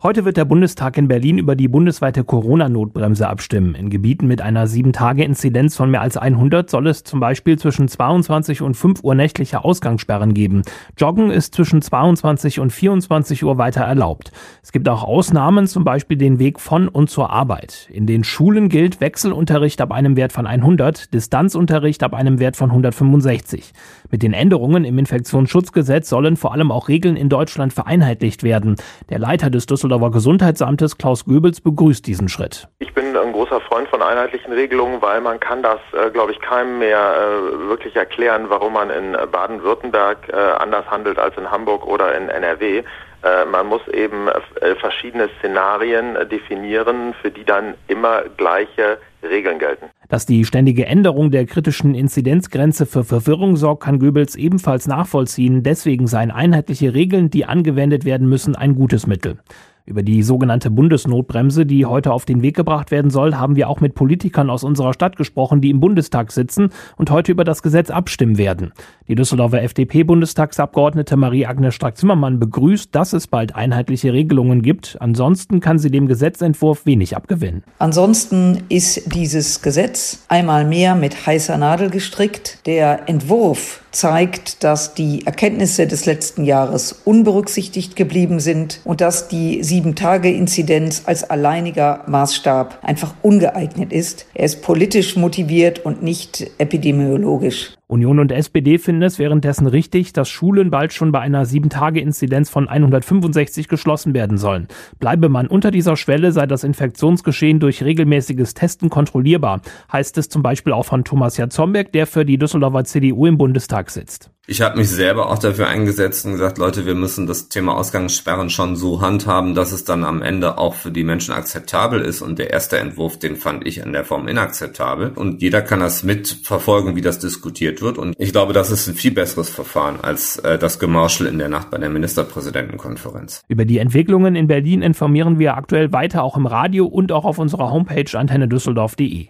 Heute 0.05 0.27
wird 0.27 0.37
der 0.37 0.45
Bundestag 0.45 0.99
in 0.99 1.09
Berlin 1.09 1.39
über 1.39 1.57
die 1.57 1.67
bundesweite 1.67 2.25
Corona-Notbremse 2.25 3.27
abstimmen. 3.27 3.75
In 3.75 3.89
Gebieten 3.89 4.27
mit 4.27 4.43
einer 4.43 4.67
7-Tage-Inzidenz 4.67 5.77
von 5.77 5.91
mehr 5.91 6.03
als 6.03 6.19
100 6.19 6.69
soll 6.69 6.89
es 6.89 7.05
zum 7.05 7.21
Beispiel 7.21 7.59
zwischen 7.59 7.89
22 7.89 8.61
und 8.61 8.75
5 8.75 9.03
Uhr 9.03 9.15
nächtliche 9.15 9.65
Ausgangssperren 9.65 10.35
geben. 10.35 10.61
Joggen 10.99 11.31
ist 11.31 11.55
zwischen 11.55 11.81
22 11.81 12.61
und 12.61 12.71
24 12.71 13.45
Uhr 13.45 13.57
weiter 13.57 13.81
erlaubt. 13.85 14.31
Es 14.63 14.73
gibt 14.73 14.91
auch 14.91 15.05
Ausnahmen, 15.15 15.69
zum 15.69 15.85
Beispiel 15.85 16.17
den 16.17 16.41
Weg 16.41 16.59
von 16.59 16.89
und 16.89 17.09
zur 17.09 17.31
Arbeit. 17.31 17.89
In 17.93 18.05
den 18.05 18.25
Schulen 18.25 18.69
gilt 18.69 19.01
Wechselunterricht 19.01 19.81
ab 19.81 19.93
einem 19.93 20.17
Wert 20.17 20.33
von 20.33 20.45
100, 20.45 21.15
Distanzunterricht 21.15 22.03
ab 22.03 22.15
einem 22.15 22.41
Wert 22.41 22.57
von 22.57 22.71
165. 22.71 23.73
Mit 24.11 24.25
den 24.25 24.33
Änderungen 24.33 24.85
im 24.85 24.99
Infektionsschutzgesetz 24.99 26.09
sollen 26.09 26.37
vor 26.37 26.53
allem 26.53 26.73
auch 26.73 26.89
Regeln 26.89 27.15
in 27.15 27.29
Deutschland 27.29 27.73
vereinheitlicht 27.73 28.43
werden. 28.43 28.75
Der 29.09 29.21
Leiter 29.21 29.51
des 29.51 29.67
Düsseldorfer 29.67 30.11
Gesundheitsamtes 30.11 30.99
Klaus 30.99 31.27
Goebbels 31.27 31.61
begrüßt 31.61 32.05
diesen 32.05 32.29
Schritt. 32.29 32.67
Ich 32.81 32.93
bin 32.93 33.17
ein 33.17 33.33
großer 33.33 33.61
Freund 33.61 33.87
von 33.87 34.03
einheitlichen 34.03 34.53
Regelungen, 34.53 35.01
weil 35.01 35.21
man 35.21 35.39
kann 35.39 35.63
das, 35.63 35.79
äh, 35.93 36.11
glaube 36.11 36.33
ich, 36.33 36.41
keinem 36.41 36.81
mehr 36.81 36.99
äh, 36.99 37.69
wirklich 37.69 37.95
erklären, 37.95 38.47
warum 38.49 38.73
man 38.73 38.91
in 38.91 39.17
Baden-Württemberg 39.31 40.29
äh, 40.29 40.35
anders 40.35 40.91
handelt 40.91 41.21
als 41.21 41.39
in 41.39 41.49
Hamburg 41.53 41.87
oder 41.87 42.17
in 42.17 42.29
NRW. 42.29 42.83
Äh, 43.25 43.47
man 43.47 43.67
muss 43.67 43.81
eben 43.89 44.29
äh, 44.29 44.75
verschiedene 44.77 45.31
Szenarien 45.39 46.15
äh, 46.15 46.27
definieren, 46.27 47.15
für 47.23 47.31
die 47.31 47.45
dann 47.45 47.75
immer 47.89 48.25
gleiche 48.37 48.99
Regeln 49.23 49.59
gelten. 49.59 49.87
Dass 50.11 50.27
die 50.27 50.45
ständige 50.45 50.85
Änderung 50.85 51.31
der 51.31 51.47
kritischen 51.47 51.95
Inzidenzgrenze 51.95 52.85
für 52.85 53.03
Verwirrung 53.03 53.57
sorgt, 53.57 53.85
kann 53.85 53.99
Goebbels 53.99 54.37
ebenfalls 54.37 54.87
nachvollziehen. 54.87 55.63
Deswegen 55.63 56.07
seien 56.07 56.31
einheitliche 56.31 56.93
Regeln, 56.93 57.31
die 57.31 57.47
angewendet 57.47 58.05
werden 58.05 58.29
müssen, 58.29 58.57
ein 58.57 58.75
gutes 58.75 59.07
Mittel. 59.07 59.39
Über 59.87 60.03
die 60.03 60.23
sogenannte 60.23 60.71
Bundesnotbremse, 60.71 61.67
die 61.67 61.85
heute 61.85 62.11
auf 62.11 62.25
den 62.25 62.41
Weg 62.41 62.57
gebracht 62.57 62.91
werden 62.91 63.11
soll, 63.11 63.35
haben 63.35 63.55
wir 63.55 63.69
auch 63.69 63.83
mit 63.83 63.95
Politikern 63.95 64.49
aus 64.49 64.65
unserer 64.65 64.95
Stadt 64.95 65.17
gesprochen, 65.17 65.61
die 65.61 65.69
im 65.69 65.79
Bundestag 65.79 66.33
sitzen 66.33 66.71
und 66.97 67.11
heute 67.11 67.33
über 67.33 67.45
das 67.45 67.63
Gesetz 67.63 67.91
abstimmen 67.91 68.39
werden. 68.39 68.73
Die 69.09 69.15
Düsseldorfer 69.15 69.63
FDP-Bundestagsabgeordnete 69.63 71.19
Marie-Agnes 71.19 71.75
Strack-Zimmermann 71.75 72.41
begrüßt, 72.41 72.95
dass 72.95 73.13
es 73.13 73.27
bald 73.27 73.55
einheitliche 73.55 74.15
Regelungen 74.15 74.63
gibt. 74.63 74.97
Ansonsten 75.01 75.61
kann 75.61 75.79
sie 75.79 75.91
dem 75.91 76.07
Gesetzentwurf 76.07 76.87
wenig 76.87 77.15
abgewinnen. 77.15 77.63
Ansonsten 77.79 78.63
ist 78.71 79.15
dieses 79.15 79.61
Gesetz 79.61 80.25
einmal 80.29 80.65
mehr 80.65 80.95
mit 80.95 81.27
heißer 81.27 81.59
Nadel 81.59 81.91
gestrickt. 81.91 82.61
Der 82.65 83.07
Entwurf 83.11 83.84
zeigt, 83.95 84.65
dass 84.65 84.95
die 84.95 85.27
Erkenntnisse 85.27 85.87
des 85.87 86.07
letzten 86.07 86.45
Jahres 86.45 87.01
unberücksichtigt 87.05 87.97
geblieben 87.97 88.41
sind 88.41 88.81
und 88.85 89.01
dass 89.01 89.29
die 89.29 89.63
Sieben-Tage-Inzidenz 89.63 91.03
als 91.07 91.29
alleiniger 91.29 92.05
Maßstab 92.07 92.79
einfach 92.83 93.15
ungeeignet 93.23 93.93
ist. 93.93 94.27
Er 94.35 94.45
ist 94.45 94.63
politisch 94.63 95.17
motiviert 95.17 95.85
und 95.85 96.03
nicht 96.03 96.51
epidemiologisch. 96.59 97.75
Union 97.87 98.19
und 98.19 98.33
SPD 98.33 98.79
finden 98.79 99.03
es 99.03 99.19
währenddessen 99.19 99.67
richtig, 99.67 100.15
dass 100.15 100.31
Schulen 100.31 100.71
bald 100.71 100.95
schon 100.95 101.13
bei 101.13 101.21
einer 101.21 101.45
7-Tage-Inzidenz 101.45 102.49
von 102.49 102.67
165 102.67 103.69
geschlossen 103.69 104.15
werden 104.15 104.39
sollen. 104.39 104.69
Bleibe 104.99 105.29
man 105.29 105.47
unter 105.47 105.71
dieser 105.71 105.97
Schwelle, 105.97 106.33
sei 106.33 106.47
das 106.47 106.65
Infektionsgeschehen 106.65 107.61
durch 107.61 107.83
regelmäßiges 107.83 108.55
Testen 108.55 108.89
kontrollierbar, 108.89 109.61
heißt 109.93 110.17
es 110.17 110.31
zum 110.31 110.43
Beispiel 110.43 110.73
auch 110.73 110.87
von 110.87 111.05
Thomas 111.05 111.37
Jatzomberg, 111.37 111.93
der 111.93 112.07
für 112.07 112.25
die 112.25 112.39
Düsseldorfer 112.39 112.85
CDU 112.85 113.27
im 113.27 113.37
Bundestag 113.37 113.91
sitzt. 113.91 114.34
Ich 114.47 114.61
habe 114.61 114.77
mich 114.77 114.91
selber 114.91 115.31
auch 115.31 115.39
dafür 115.39 115.69
eingesetzt 115.69 116.27
und 116.27 116.33
gesagt, 116.33 116.59
Leute, 116.59 116.85
wir 116.85 116.95
müssen 116.95 117.27
das 117.27 117.49
Thema 117.49 117.77
Ausgangssperren 117.77 118.51
schon 118.51 118.77
so 118.77 119.01
handhaben, 119.01 119.55
dass 119.55 119.73
es 119.73 119.85
dann 119.85 120.05
am 120.05 120.21
Ende 120.21 120.59
auch 120.59 120.75
für 120.75 120.91
die 120.91 121.03
Menschen 121.03 121.33
akzeptabel 121.33 122.03
ist. 122.03 122.21
Und 122.21 122.39
der 122.39 122.51
erste 122.51 122.77
Entwurf, 122.79 123.19
den 123.19 123.37
fand 123.37 123.67
ich 123.67 123.79
in 123.79 123.95
der 123.95 124.05
Form 124.05 124.29
inakzeptabel. 124.29 125.13
Und 125.15 125.41
jeder 125.41 125.63
kann 125.63 125.81
das 125.81 126.03
mitverfolgen, 126.03 126.95
wie 126.95 127.01
das 127.01 127.19
diskutiert 127.19 127.81
wird. 127.81 127.97
Und 127.97 128.15
ich 128.19 128.33
glaube, 128.33 128.53
das 128.53 128.71
ist 128.71 128.87
ein 128.87 128.95
viel 128.95 129.13
besseres 129.13 129.49
Verfahren 129.49 130.01
als 130.03 130.37
äh, 130.37 130.59
das 130.59 130.79
Gemarschel 130.79 131.27
in 131.27 131.39
der 131.39 131.49
Nacht 131.49 131.71
bei 131.71 131.79
der 131.79 131.89
Ministerpräsidentenkonferenz. 131.89 133.41
Über 133.49 133.65
die 133.65 133.79
Entwicklungen 133.79 134.37
in 134.37 134.47
Berlin 134.47 134.83
informieren 134.83 135.39
wir 135.39 135.57
aktuell 135.57 135.91
weiter 135.93 136.23
auch 136.23 136.37
im 136.37 136.45
Radio 136.45 136.85
und 136.85 137.13
auch 137.13 137.25
auf 137.25 137.39
unserer 137.39 137.71
Homepage 137.71 138.19
antennedüsseldorf.de. 138.19 139.29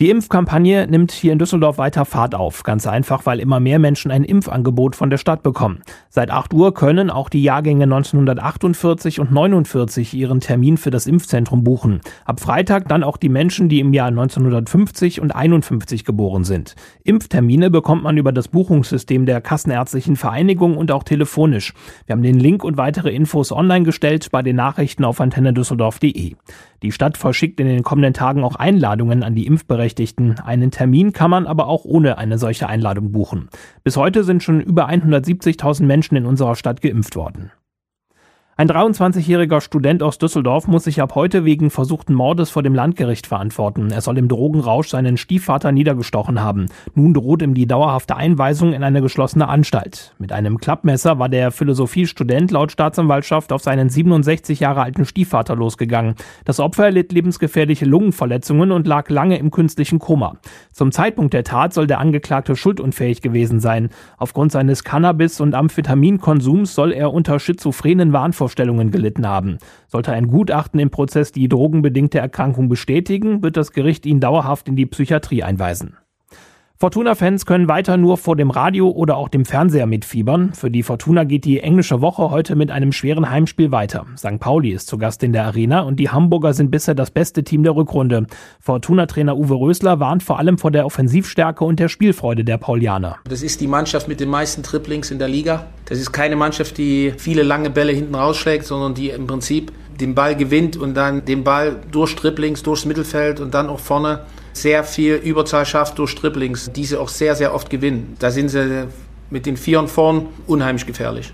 Die 0.00 0.10
Impfkampagne 0.10 0.88
nimmt 0.88 1.12
hier 1.12 1.32
in 1.32 1.38
Düsseldorf 1.38 1.78
weiter 1.78 2.04
Fahrt 2.04 2.34
auf. 2.34 2.64
Ganz 2.64 2.84
einfach, 2.84 3.26
weil 3.26 3.38
immer 3.38 3.60
mehr 3.60 3.78
Menschen 3.78 4.10
ein 4.10 4.24
Impfangebot 4.24 4.96
von 4.96 5.08
der 5.08 5.18
Stadt 5.18 5.44
bekommen. 5.44 5.82
Seit 6.08 6.32
8 6.32 6.52
Uhr 6.52 6.74
können 6.74 7.10
auch 7.10 7.28
die 7.28 7.44
Jahrgänge 7.44 7.84
1948 7.84 9.20
und 9.20 9.30
49 9.30 10.12
ihren 10.14 10.40
Termin 10.40 10.78
für 10.78 10.90
das 10.90 11.06
Impfzentrum 11.06 11.62
buchen. 11.62 12.00
Ab 12.24 12.40
Freitag 12.40 12.88
dann 12.88 13.04
auch 13.04 13.16
die 13.16 13.28
Menschen, 13.28 13.68
die 13.68 13.78
im 13.78 13.92
Jahr 13.92 14.08
1950 14.08 15.20
und 15.20 15.30
51 15.30 16.04
geboren 16.04 16.42
sind. 16.42 16.74
Impftermine 17.04 17.70
bekommt 17.70 18.02
man 18.02 18.16
über 18.16 18.32
das 18.32 18.48
Buchungssystem 18.48 19.26
der 19.26 19.40
Kassenärztlichen 19.40 20.16
Vereinigung 20.16 20.76
und 20.76 20.90
auch 20.90 21.04
telefonisch. 21.04 21.72
Wir 22.06 22.14
haben 22.14 22.22
den 22.24 22.40
Link 22.40 22.64
und 22.64 22.76
weitere 22.76 23.14
Infos 23.14 23.52
online 23.52 23.84
gestellt 23.84 24.32
bei 24.32 24.42
den 24.42 24.56
Nachrichten 24.56 25.04
auf 25.04 25.20
antennedüsseldorf.de. 25.20 26.34
Die 26.84 26.92
Stadt 26.92 27.16
verschickt 27.16 27.60
in 27.60 27.66
den 27.66 27.82
kommenden 27.82 28.12
Tagen 28.12 28.44
auch 28.44 28.56
Einladungen 28.56 29.22
an 29.22 29.34
die 29.34 29.46
Impfberechtigten. 29.46 30.38
Einen 30.40 30.70
Termin 30.70 31.14
kann 31.14 31.30
man 31.30 31.46
aber 31.46 31.66
auch 31.66 31.86
ohne 31.86 32.18
eine 32.18 32.36
solche 32.36 32.68
Einladung 32.68 33.10
buchen. 33.10 33.48
Bis 33.82 33.96
heute 33.96 34.22
sind 34.22 34.42
schon 34.42 34.60
über 34.60 34.90
170.000 34.90 35.84
Menschen 35.84 36.16
in 36.16 36.26
unserer 36.26 36.56
Stadt 36.56 36.82
geimpft 36.82 37.16
worden. 37.16 37.52
Ein 38.56 38.68
23-jähriger 38.68 39.60
Student 39.60 40.00
aus 40.00 40.18
Düsseldorf 40.18 40.68
muss 40.68 40.84
sich 40.84 41.02
ab 41.02 41.16
heute 41.16 41.44
wegen 41.44 41.70
versuchten 41.70 42.14
Mordes 42.14 42.50
vor 42.50 42.62
dem 42.62 42.72
Landgericht 42.72 43.26
verantworten. 43.26 43.90
Er 43.90 44.00
soll 44.00 44.16
im 44.16 44.28
Drogenrausch 44.28 44.90
seinen 44.90 45.16
Stiefvater 45.16 45.72
niedergestochen 45.72 46.40
haben. 46.40 46.66
Nun 46.94 47.14
droht 47.14 47.42
ihm 47.42 47.54
die 47.54 47.66
dauerhafte 47.66 48.14
Einweisung 48.14 48.72
in 48.72 48.84
eine 48.84 49.02
geschlossene 49.02 49.48
Anstalt. 49.48 50.14
Mit 50.20 50.30
einem 50.30 50.58
Klappmesser 50.58 51.18
war 51.18 51.28
der 51.28 51.50
Philosophiestudent 51.50 52.52
laut 52.52 52.70
Staatsanwaltschaft 52.70 53.52
auf 53.52 53.60
seinen 53.60 53.88
67 53.88 54.60
Jahre 54.60 54.82
alten 54.82 55.04
Stiefvater 55.04 55.56
losgegangen. 55.56 56.14
Das 56.44 56.60
Opfer 56.60 56.84
erlitt 56.84 57.10
lebensgefährliche 57.10 57.86
Lungenverletzungen 57.86 58.70
und 58.70 58.86
lag 58.86 59.10
lange 59.10 59.36
im 59.36 59.50
künstlichen 59.50 59.98
Koma. 59.98 60.36
Zum 60.72 60.92
Zeitpunkt 60.92 61.34
der 61.34 61.42
Tat 61.42 61.74
soll 61.74 61.88
der 61.88 61.98
Angeklagte 61.98 62.54
schuldunfähig 62.54 63.20
gewesen 63.20 63.58
sein. 63.58 63.88
Aufgrund 64.16 64.52
seines 64.52 64.84
Cannabis- 64.84 65.40
und 65.40 65.56
Amphetaminkonsums 65.56 66.72
soll 66.76 66.92
er 66.92 67.12
unter 67.12 67.40
schizophrenen 67.40 68.12
Wahnvorstellungen 68.12 68.43
Wahnvorstellungen 68.44 68.90
gelitten 68.90 69.26
haben. 69.26 69.58
Sollte 69.88 70.12
ein 70.12 70.28
Gutachten 70.28 70.78
im 70.78 70.90
Prozess 70.90 71.32
die 71.32 71.48
drogenbedingte 71.48 72.18
Erkrankung 72.18 72.68
bestätigen, 72.68 73.42
wird 73.42 73.56
das 73.56 73.72
Gericht 73.72 74.04
ihn 74.04 74.20
dauerhaft 74.20 74.68
in 74.68 74.76
die 74.76 74.86
Psychiatrie 74.86 75.42
einweisen. 75.42 75.96
Fortuna-Fans 76.76 77.46
können 77.46 77.68
weiter 77.68 77.96
nur 77.96 78.18
vor 78.18 78.34
dem 78.34 78.50
Radio 78.50 78.90
oder 78.90 79.16
auch 79.16 79.28
dem 79.28 79.44
Fernseher 79.44 79.86
mitfiebern. 79.86 80.52
Für 80.54 80.72
die 80.72 80.82
Fortuna 80.82 81.22
geht 81.22 81.44
die 81.44 81.60
englische 81.60 82.00
Woche 82.00 82.32
heute 82.32 82.56
mit 82.56 82.72
einem 82.72 82.90
schweren 82.90 83.30
Heimspiel 83.30 83.70
weiter. 83.70 84.06
St. 84.18 84.40
Pauli 84.40 84.72
ist 84.72 84.88
zu 84.88 84.98
Gast 84.98 85.22
in 85.22 85.32
der 85.32 85.44
Arena 85.44 85.82
und 85.82 86.00
die 86.00 86.10
Hamburger 86.10 86.52
sind 86.52 86.72
bisher 86.72 86.96
das 86.96 87.12
beste 87.12 87.44
Team 87.44 87.62
der 87.62 87.76
Rückrunde. 87.76 88.26
Fortuna-Trainer 88.58 89.36
Uwe 89.36 89.54
Rösler 89.54 90.00
warnt 90.00 90.24
vor 90.24 90.40
allem 90.40 90.58
vor 90.58 90.72
der 90.72 90.84
Offensivstärke 90.84 91.64
und 91.64 91.78
der 91.78 91.88
Spielfreude 91.88 92.44
der 92.44 92.58
Paulianer. 92.58 93.18
Das 93.28 93.42
ist 93.42 93.60
die 93.60 93.68
Mannschaft 93.68 94.08
mit 94.08 94.18
den 94.18 94.28
meisten 94.28 94.64
Triplings 94.64 95.12
in 95.12 95.20
der 95.20 95.28
Liga. 95.28 95.66
Das 95.84 96.00
ist 96.00 96.10
keine 96.10 96.34
Mannschaft, 96.34 96.76
die 96.76 97.14
viele 97.16 97.44
lange 97.44 97.70
Bälle 97.70 97.92
hinten 97.92 98.16
rausschlägt, 98.16 98.66
sondern 98.66 98.94
die 98.94 99.10
im 99.10 99.28
Prinzip 99.28 99.70
den 100.00 100.16
Ball 100.16 100.34
gewinnt 100.34 100.76
und 100.76 100.94
dann 100.94 101.24
den 101.24 101.44
Ball 101.44 101.76
durch 101.92 102.16
Triplings, 102.16 102.64
durchs 102.64 102.84
Mittelfeld 102.84 103.38
und 103.38 103.54
dann 103.54 103.68
auch 103.68 103.78
vorne 103.78 104.22
sehr 104.54 104.84
viel 104.84 105.14
Überzahl 105.16 105.66
schafft 105.66 105.98
durch 105.98 106.14
Dribblings, 106.14 106.70
diese 106.72 107.00
auch 107.00 107.08
sehr, 107.08 107.34
sehr 107.34 107.54
oft 107.54 107.70
gewinnen. 107.70 108.16
Da 108.18 108.30
sind 108.30 108.48
sie 108.48 108.86
mit 109.30 109.46
den 109.46 109.56
Vieren 109.56 109.88
vorn 109.88 110.26
unheimlich 110.46 110.86
gefährlich. 110.86 111.32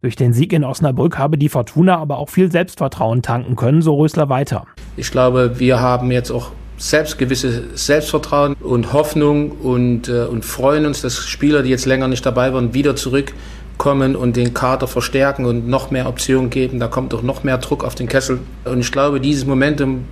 Durch 0.00 0.14
den 0.14 0.32
Sieg 0.32 0.52
in 0.52 0.62
Osnabrück 0.62 1.18
habe 1.18 1.38
die 1.38 1.48
Fortuna 1.48 1.98
aber 1.98 2.18
auch 2.18 2.28
viel 2.28 2.52
Selbstvertrauen 2.52 3.22
tanken 3.22 3.56
können, 3.56 3.82
so 3.82 3.96
Rösler 3.96 4.28
weiter. 4.28 4.64
Ich 4.96 5.10
glaube, 5.10 5.58
wir 5.58 5.80
haben 5.80 6.12
jetzt 6.12 6.30
auch 6.30 6.52
selbst 6.76 7.18
gewisses 7.18 7.86
Selbstvertrauen 7.86 8.54
und 8.54 8.92
Hoffnung 8.92 9.50
und, 9.50 10.08
äh, 10.08 10.26
und 10.26 10.44
freuen 10.44 10.86
uns, 10.86 11.02
dass 11.02 11.16
Spieler, 11.26 11.62
die 11.62 11.70
jetzt 11.70 11.86
länger 11.86 12.06
nicht 12.06 12.24
dabei 12.24 12.52
waren, 12.54 12.74
wieder 12.74 12.94
zurückkommen 12.94 14.14
und 14.14 14.36
den 14.36 14.54
Kader 14.54 14.86
verstärken 14.86 15.44
und 15.44 15.66
noch 15.66 15.90
mehr 15.90 16.08
Optionen 16.08 16.50
geben. 16.50 16.78
Da 16.78 16.86
kommt 16.86 17.12
doch 17.12 17.22
noch 17.22 17.42
mehr 17.42 17.58
Druck 17.58 17.82
auf 17.82 17.96
den 17.96 18.06
Kessel. 18.06 18.38
Und 18.64 18.78
ich 18.78 18.92
glaube, 18.92 19.20
dieses 19.20 19.44
Momentum 19.46 20.04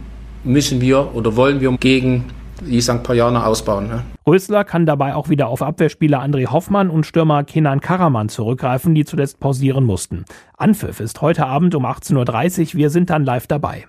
müssen 0.42 0.80
wir 0.80 1.14
oder 1.14 1.36
wollen 1.36 1.60
wir 1.60 1.70
gegen 1.78 2.24
die 2.60 2.80
St. 2.80 3.02
Paulianer 3.02 3.46
ausbauen. 3.46 3.88
Ne? 3.88 4.02
Rösler 4.26 4.64
kann 4.64 4.86
dabei 4.86 5.14
auch 5.14 5.28
wieder 5.28 5.48
auf 5.48 5.62
Abwehrspieler 5.62 6.22
André 6.22 6.50
Hoffmann 6.50 6.90
und 6.90 7.06
Stürmer 7.06 7.44
Kenan 7.44 7.80
Karaman 7.80 8.28
zurückgreifen, 8.28 8.94
die 8.94 9.04
zuletzt 9.04 9.40
pausieren 9.40 9.84
mussten. 9.84 10.24
Anpfiff 10.56 11.00
ist 11.00 11.20
heute 11.20 11.46
Abend 11.46 11.74
um 11.74 11.84
18.30 11.84 12.74
Uhr. 12.74 12.78
Wir 12.78 12.90
sind 12.90 13.10
dann 13.10 13.24
live 13.24 13.46
dabei. 13.46 13.86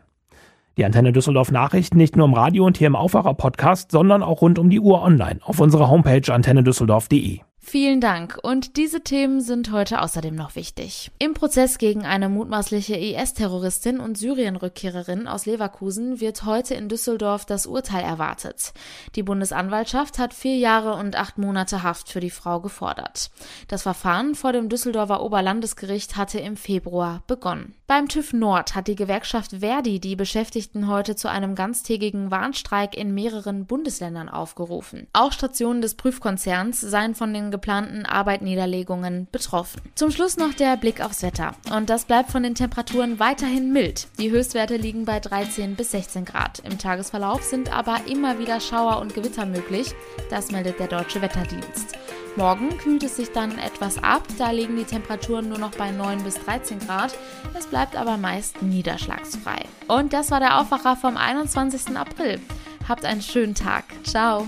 Die 0.78 0.86
Antenne 0.86 1.12
Düsseldorf 1.12 1.52
Nachrichten 1.52 1.98
nicht 1.98 2.16
nur 2.16 2.28
im 2.28 2.36
Radio 2.36 2.66
und 2.66 2.78
hier 2.78 2.88
im 2.88 2.96
Aufwacher 2.96 3.34
Podcast, 3.34 3.92
sondern 3.92 4.22
auch 4.22 4.42
rund 4.42 4.60
um 4.60 4.70
die 4.70 4.80
Uhr 4.80 5.02
online 5.02 5.40
auf 5.44 5.60
unserer 5.60 5.90
Homepage 5.90 6.32
antennedüsseldorf.de. 6.32 7.40
Vielen 7.70 8.00
Dank. 8.00 8.40
Und 8.44 8.78
diese 8.78 9.02
Themen 9.02 9.42
sind 9.42 9.74
heute 9.74 10.02
außerdem 10.02 10.34
noch 10.34 10.56
wichtig. 10.56 11.12
Im 11.20 11.34
Prozess 11.34 11.78
gegen 11.78 12.06
eine 12.06 12.30
mutmaßliche 12.30 12.96
IS-Terroristin 12.96 14.00
und 14.00 14.18
Syrien-Rückkehrerin 14.18 15.28
aus 15.28 15.46
Leverkusen 15.46 16.22
wird 16.22 16.46
heute 16.46 16.76
in 16.76 16.88
Düsseldorf 16.88 17.44
das 17.44 17.66
Urteil 17.66 18.06
erwartet. 18.06 18.72
Die 19.16 19.24
Bundesanwaltschaft 19.24 20.18
hat 20.18 20.34
vier 20.34 20.56
Jahre 20.56 20.94
und 20.94 21.18
acht 21.18 21.38
Monate 21.38 21.84
Haft 21.84 22.08
für 22.08 22.22
die 22.22 22.30
Frau 22.30 22.62
gefordert. 22.62 23.32
Das 23.68 23.82
Verfahren 23.82 24.36
vor 24.36 24.54
dem 24.54 24.70
Düsseldorfer 24.70 25.22
Oberlandesgericht 25.22 26.16
hatte 26.16 26.40
im 26.40 26.56
Februar 26.56 27.22
begonnen. 27.28 27.76
Beim 27.86 28.08
TÜV 28.08 28.32
Nord 28.32 28.76
hat 28.76 28.88
die 28.88 28.96
Gewerkschaft 28.96 29.58
Verdi 29.60 30.00
die 30.00 30.16
Beschäftigten 30.16 30.88
heute 30.88 31.18
zu 31.18 31.30
einem 31.30 31.54
ganztägigen 31.54 32.32
Warnstreik 32.32 32.96
in 32.96 33.14
mehreren 33.14 33.66
Bundesländern 33.66 34.30
aufgerufen. 34.30 35.08
Auch 35.12 35.34
Stationen 35.34 35.82
des 35.82 35.96
Prüfkonzerns 35.96 36.80
seien 36.80 37.14
von 37.14 37.34
den 37.34 37.52
geplanten 37.58 38.06
Arbeitniederlegungen 38.06 39.28
betroffen. 39.32 39.82
Zum 39.96 40.12
Schluss 40.12 40.38
noch 40.38 40.54
der 40.54 40.78
Blick 40.78 41.02
aufs 41.02 41.24
Wetter. 41.24 41.54
Und 41.76 41.90
das 41.90 42.06
bleibt 42.06 42.32
von 42.32 42.44
den 42.44 42.56
Temperaturen 42.56 43.20
weiterhin 43.20 43.74
mild. 43.74 44.08
Die 44.20 44.32
Höchstwerte 44.32 44.78
liegen 44.78 45.06
bei 45.06 45.20
13 45.20 45.76
bis 45.76 45.92
16 45.92 46.26
Grad. 46.26 46.60
Im 46.60 46.78
Tagesverlauf 46.78 47.42
sind 47.44 47.76
aber 47.76 48.02
immer 48.08 48.40
wieder 48.40 48.60
Schauer 48.60 49.00
und 49.02 49.14
Gewitter 49.14 49.46
möglich. 49.46 49.94
Das 50.30 50.52
meldet 50.52 50.80
der 50.80 50.88
Deutsche 50.88 51.22
Wetterdienst. 51.22 51.98
Morgen 52.38 52.78
kühlt 52.78 53.02
es 53.02 53.16
sich 53.16 53.32
dann 53.32 53.58
etwas 53.58 54.02
ab, 54.04 54.22
da 54.38 54.52
liegen 54.52 54.78
die 54.78 54.84
Temperaturen 54.84 55.50
nur 55.50 55.58
noch 55.58 55.72
bei 55.72 55.90
9 55.90 56.24
bis 56.24 56.36
13 56.36 56.78
Grad. 56.78 57.18
Es 57.58 57.66
bleibt 57.66 57.96
aber 57.96 58.18
meist 58.18 58.62
niederschlagsfrei. 58.62 59.66
Und 59.88 60.14
das 60.14 60.30
war 60.30 60.40
der 60.40 60.62
Aufwacher 60.62 60.96
vom 60.96 61.18
21. 61.18 61.98
April. 61.98 62.40
Habt 62.88 63.06
einen 63.06 63.24
schönen 63.24 63.56
Tag. 63.56 63.86
Ciao. 64.04 64.48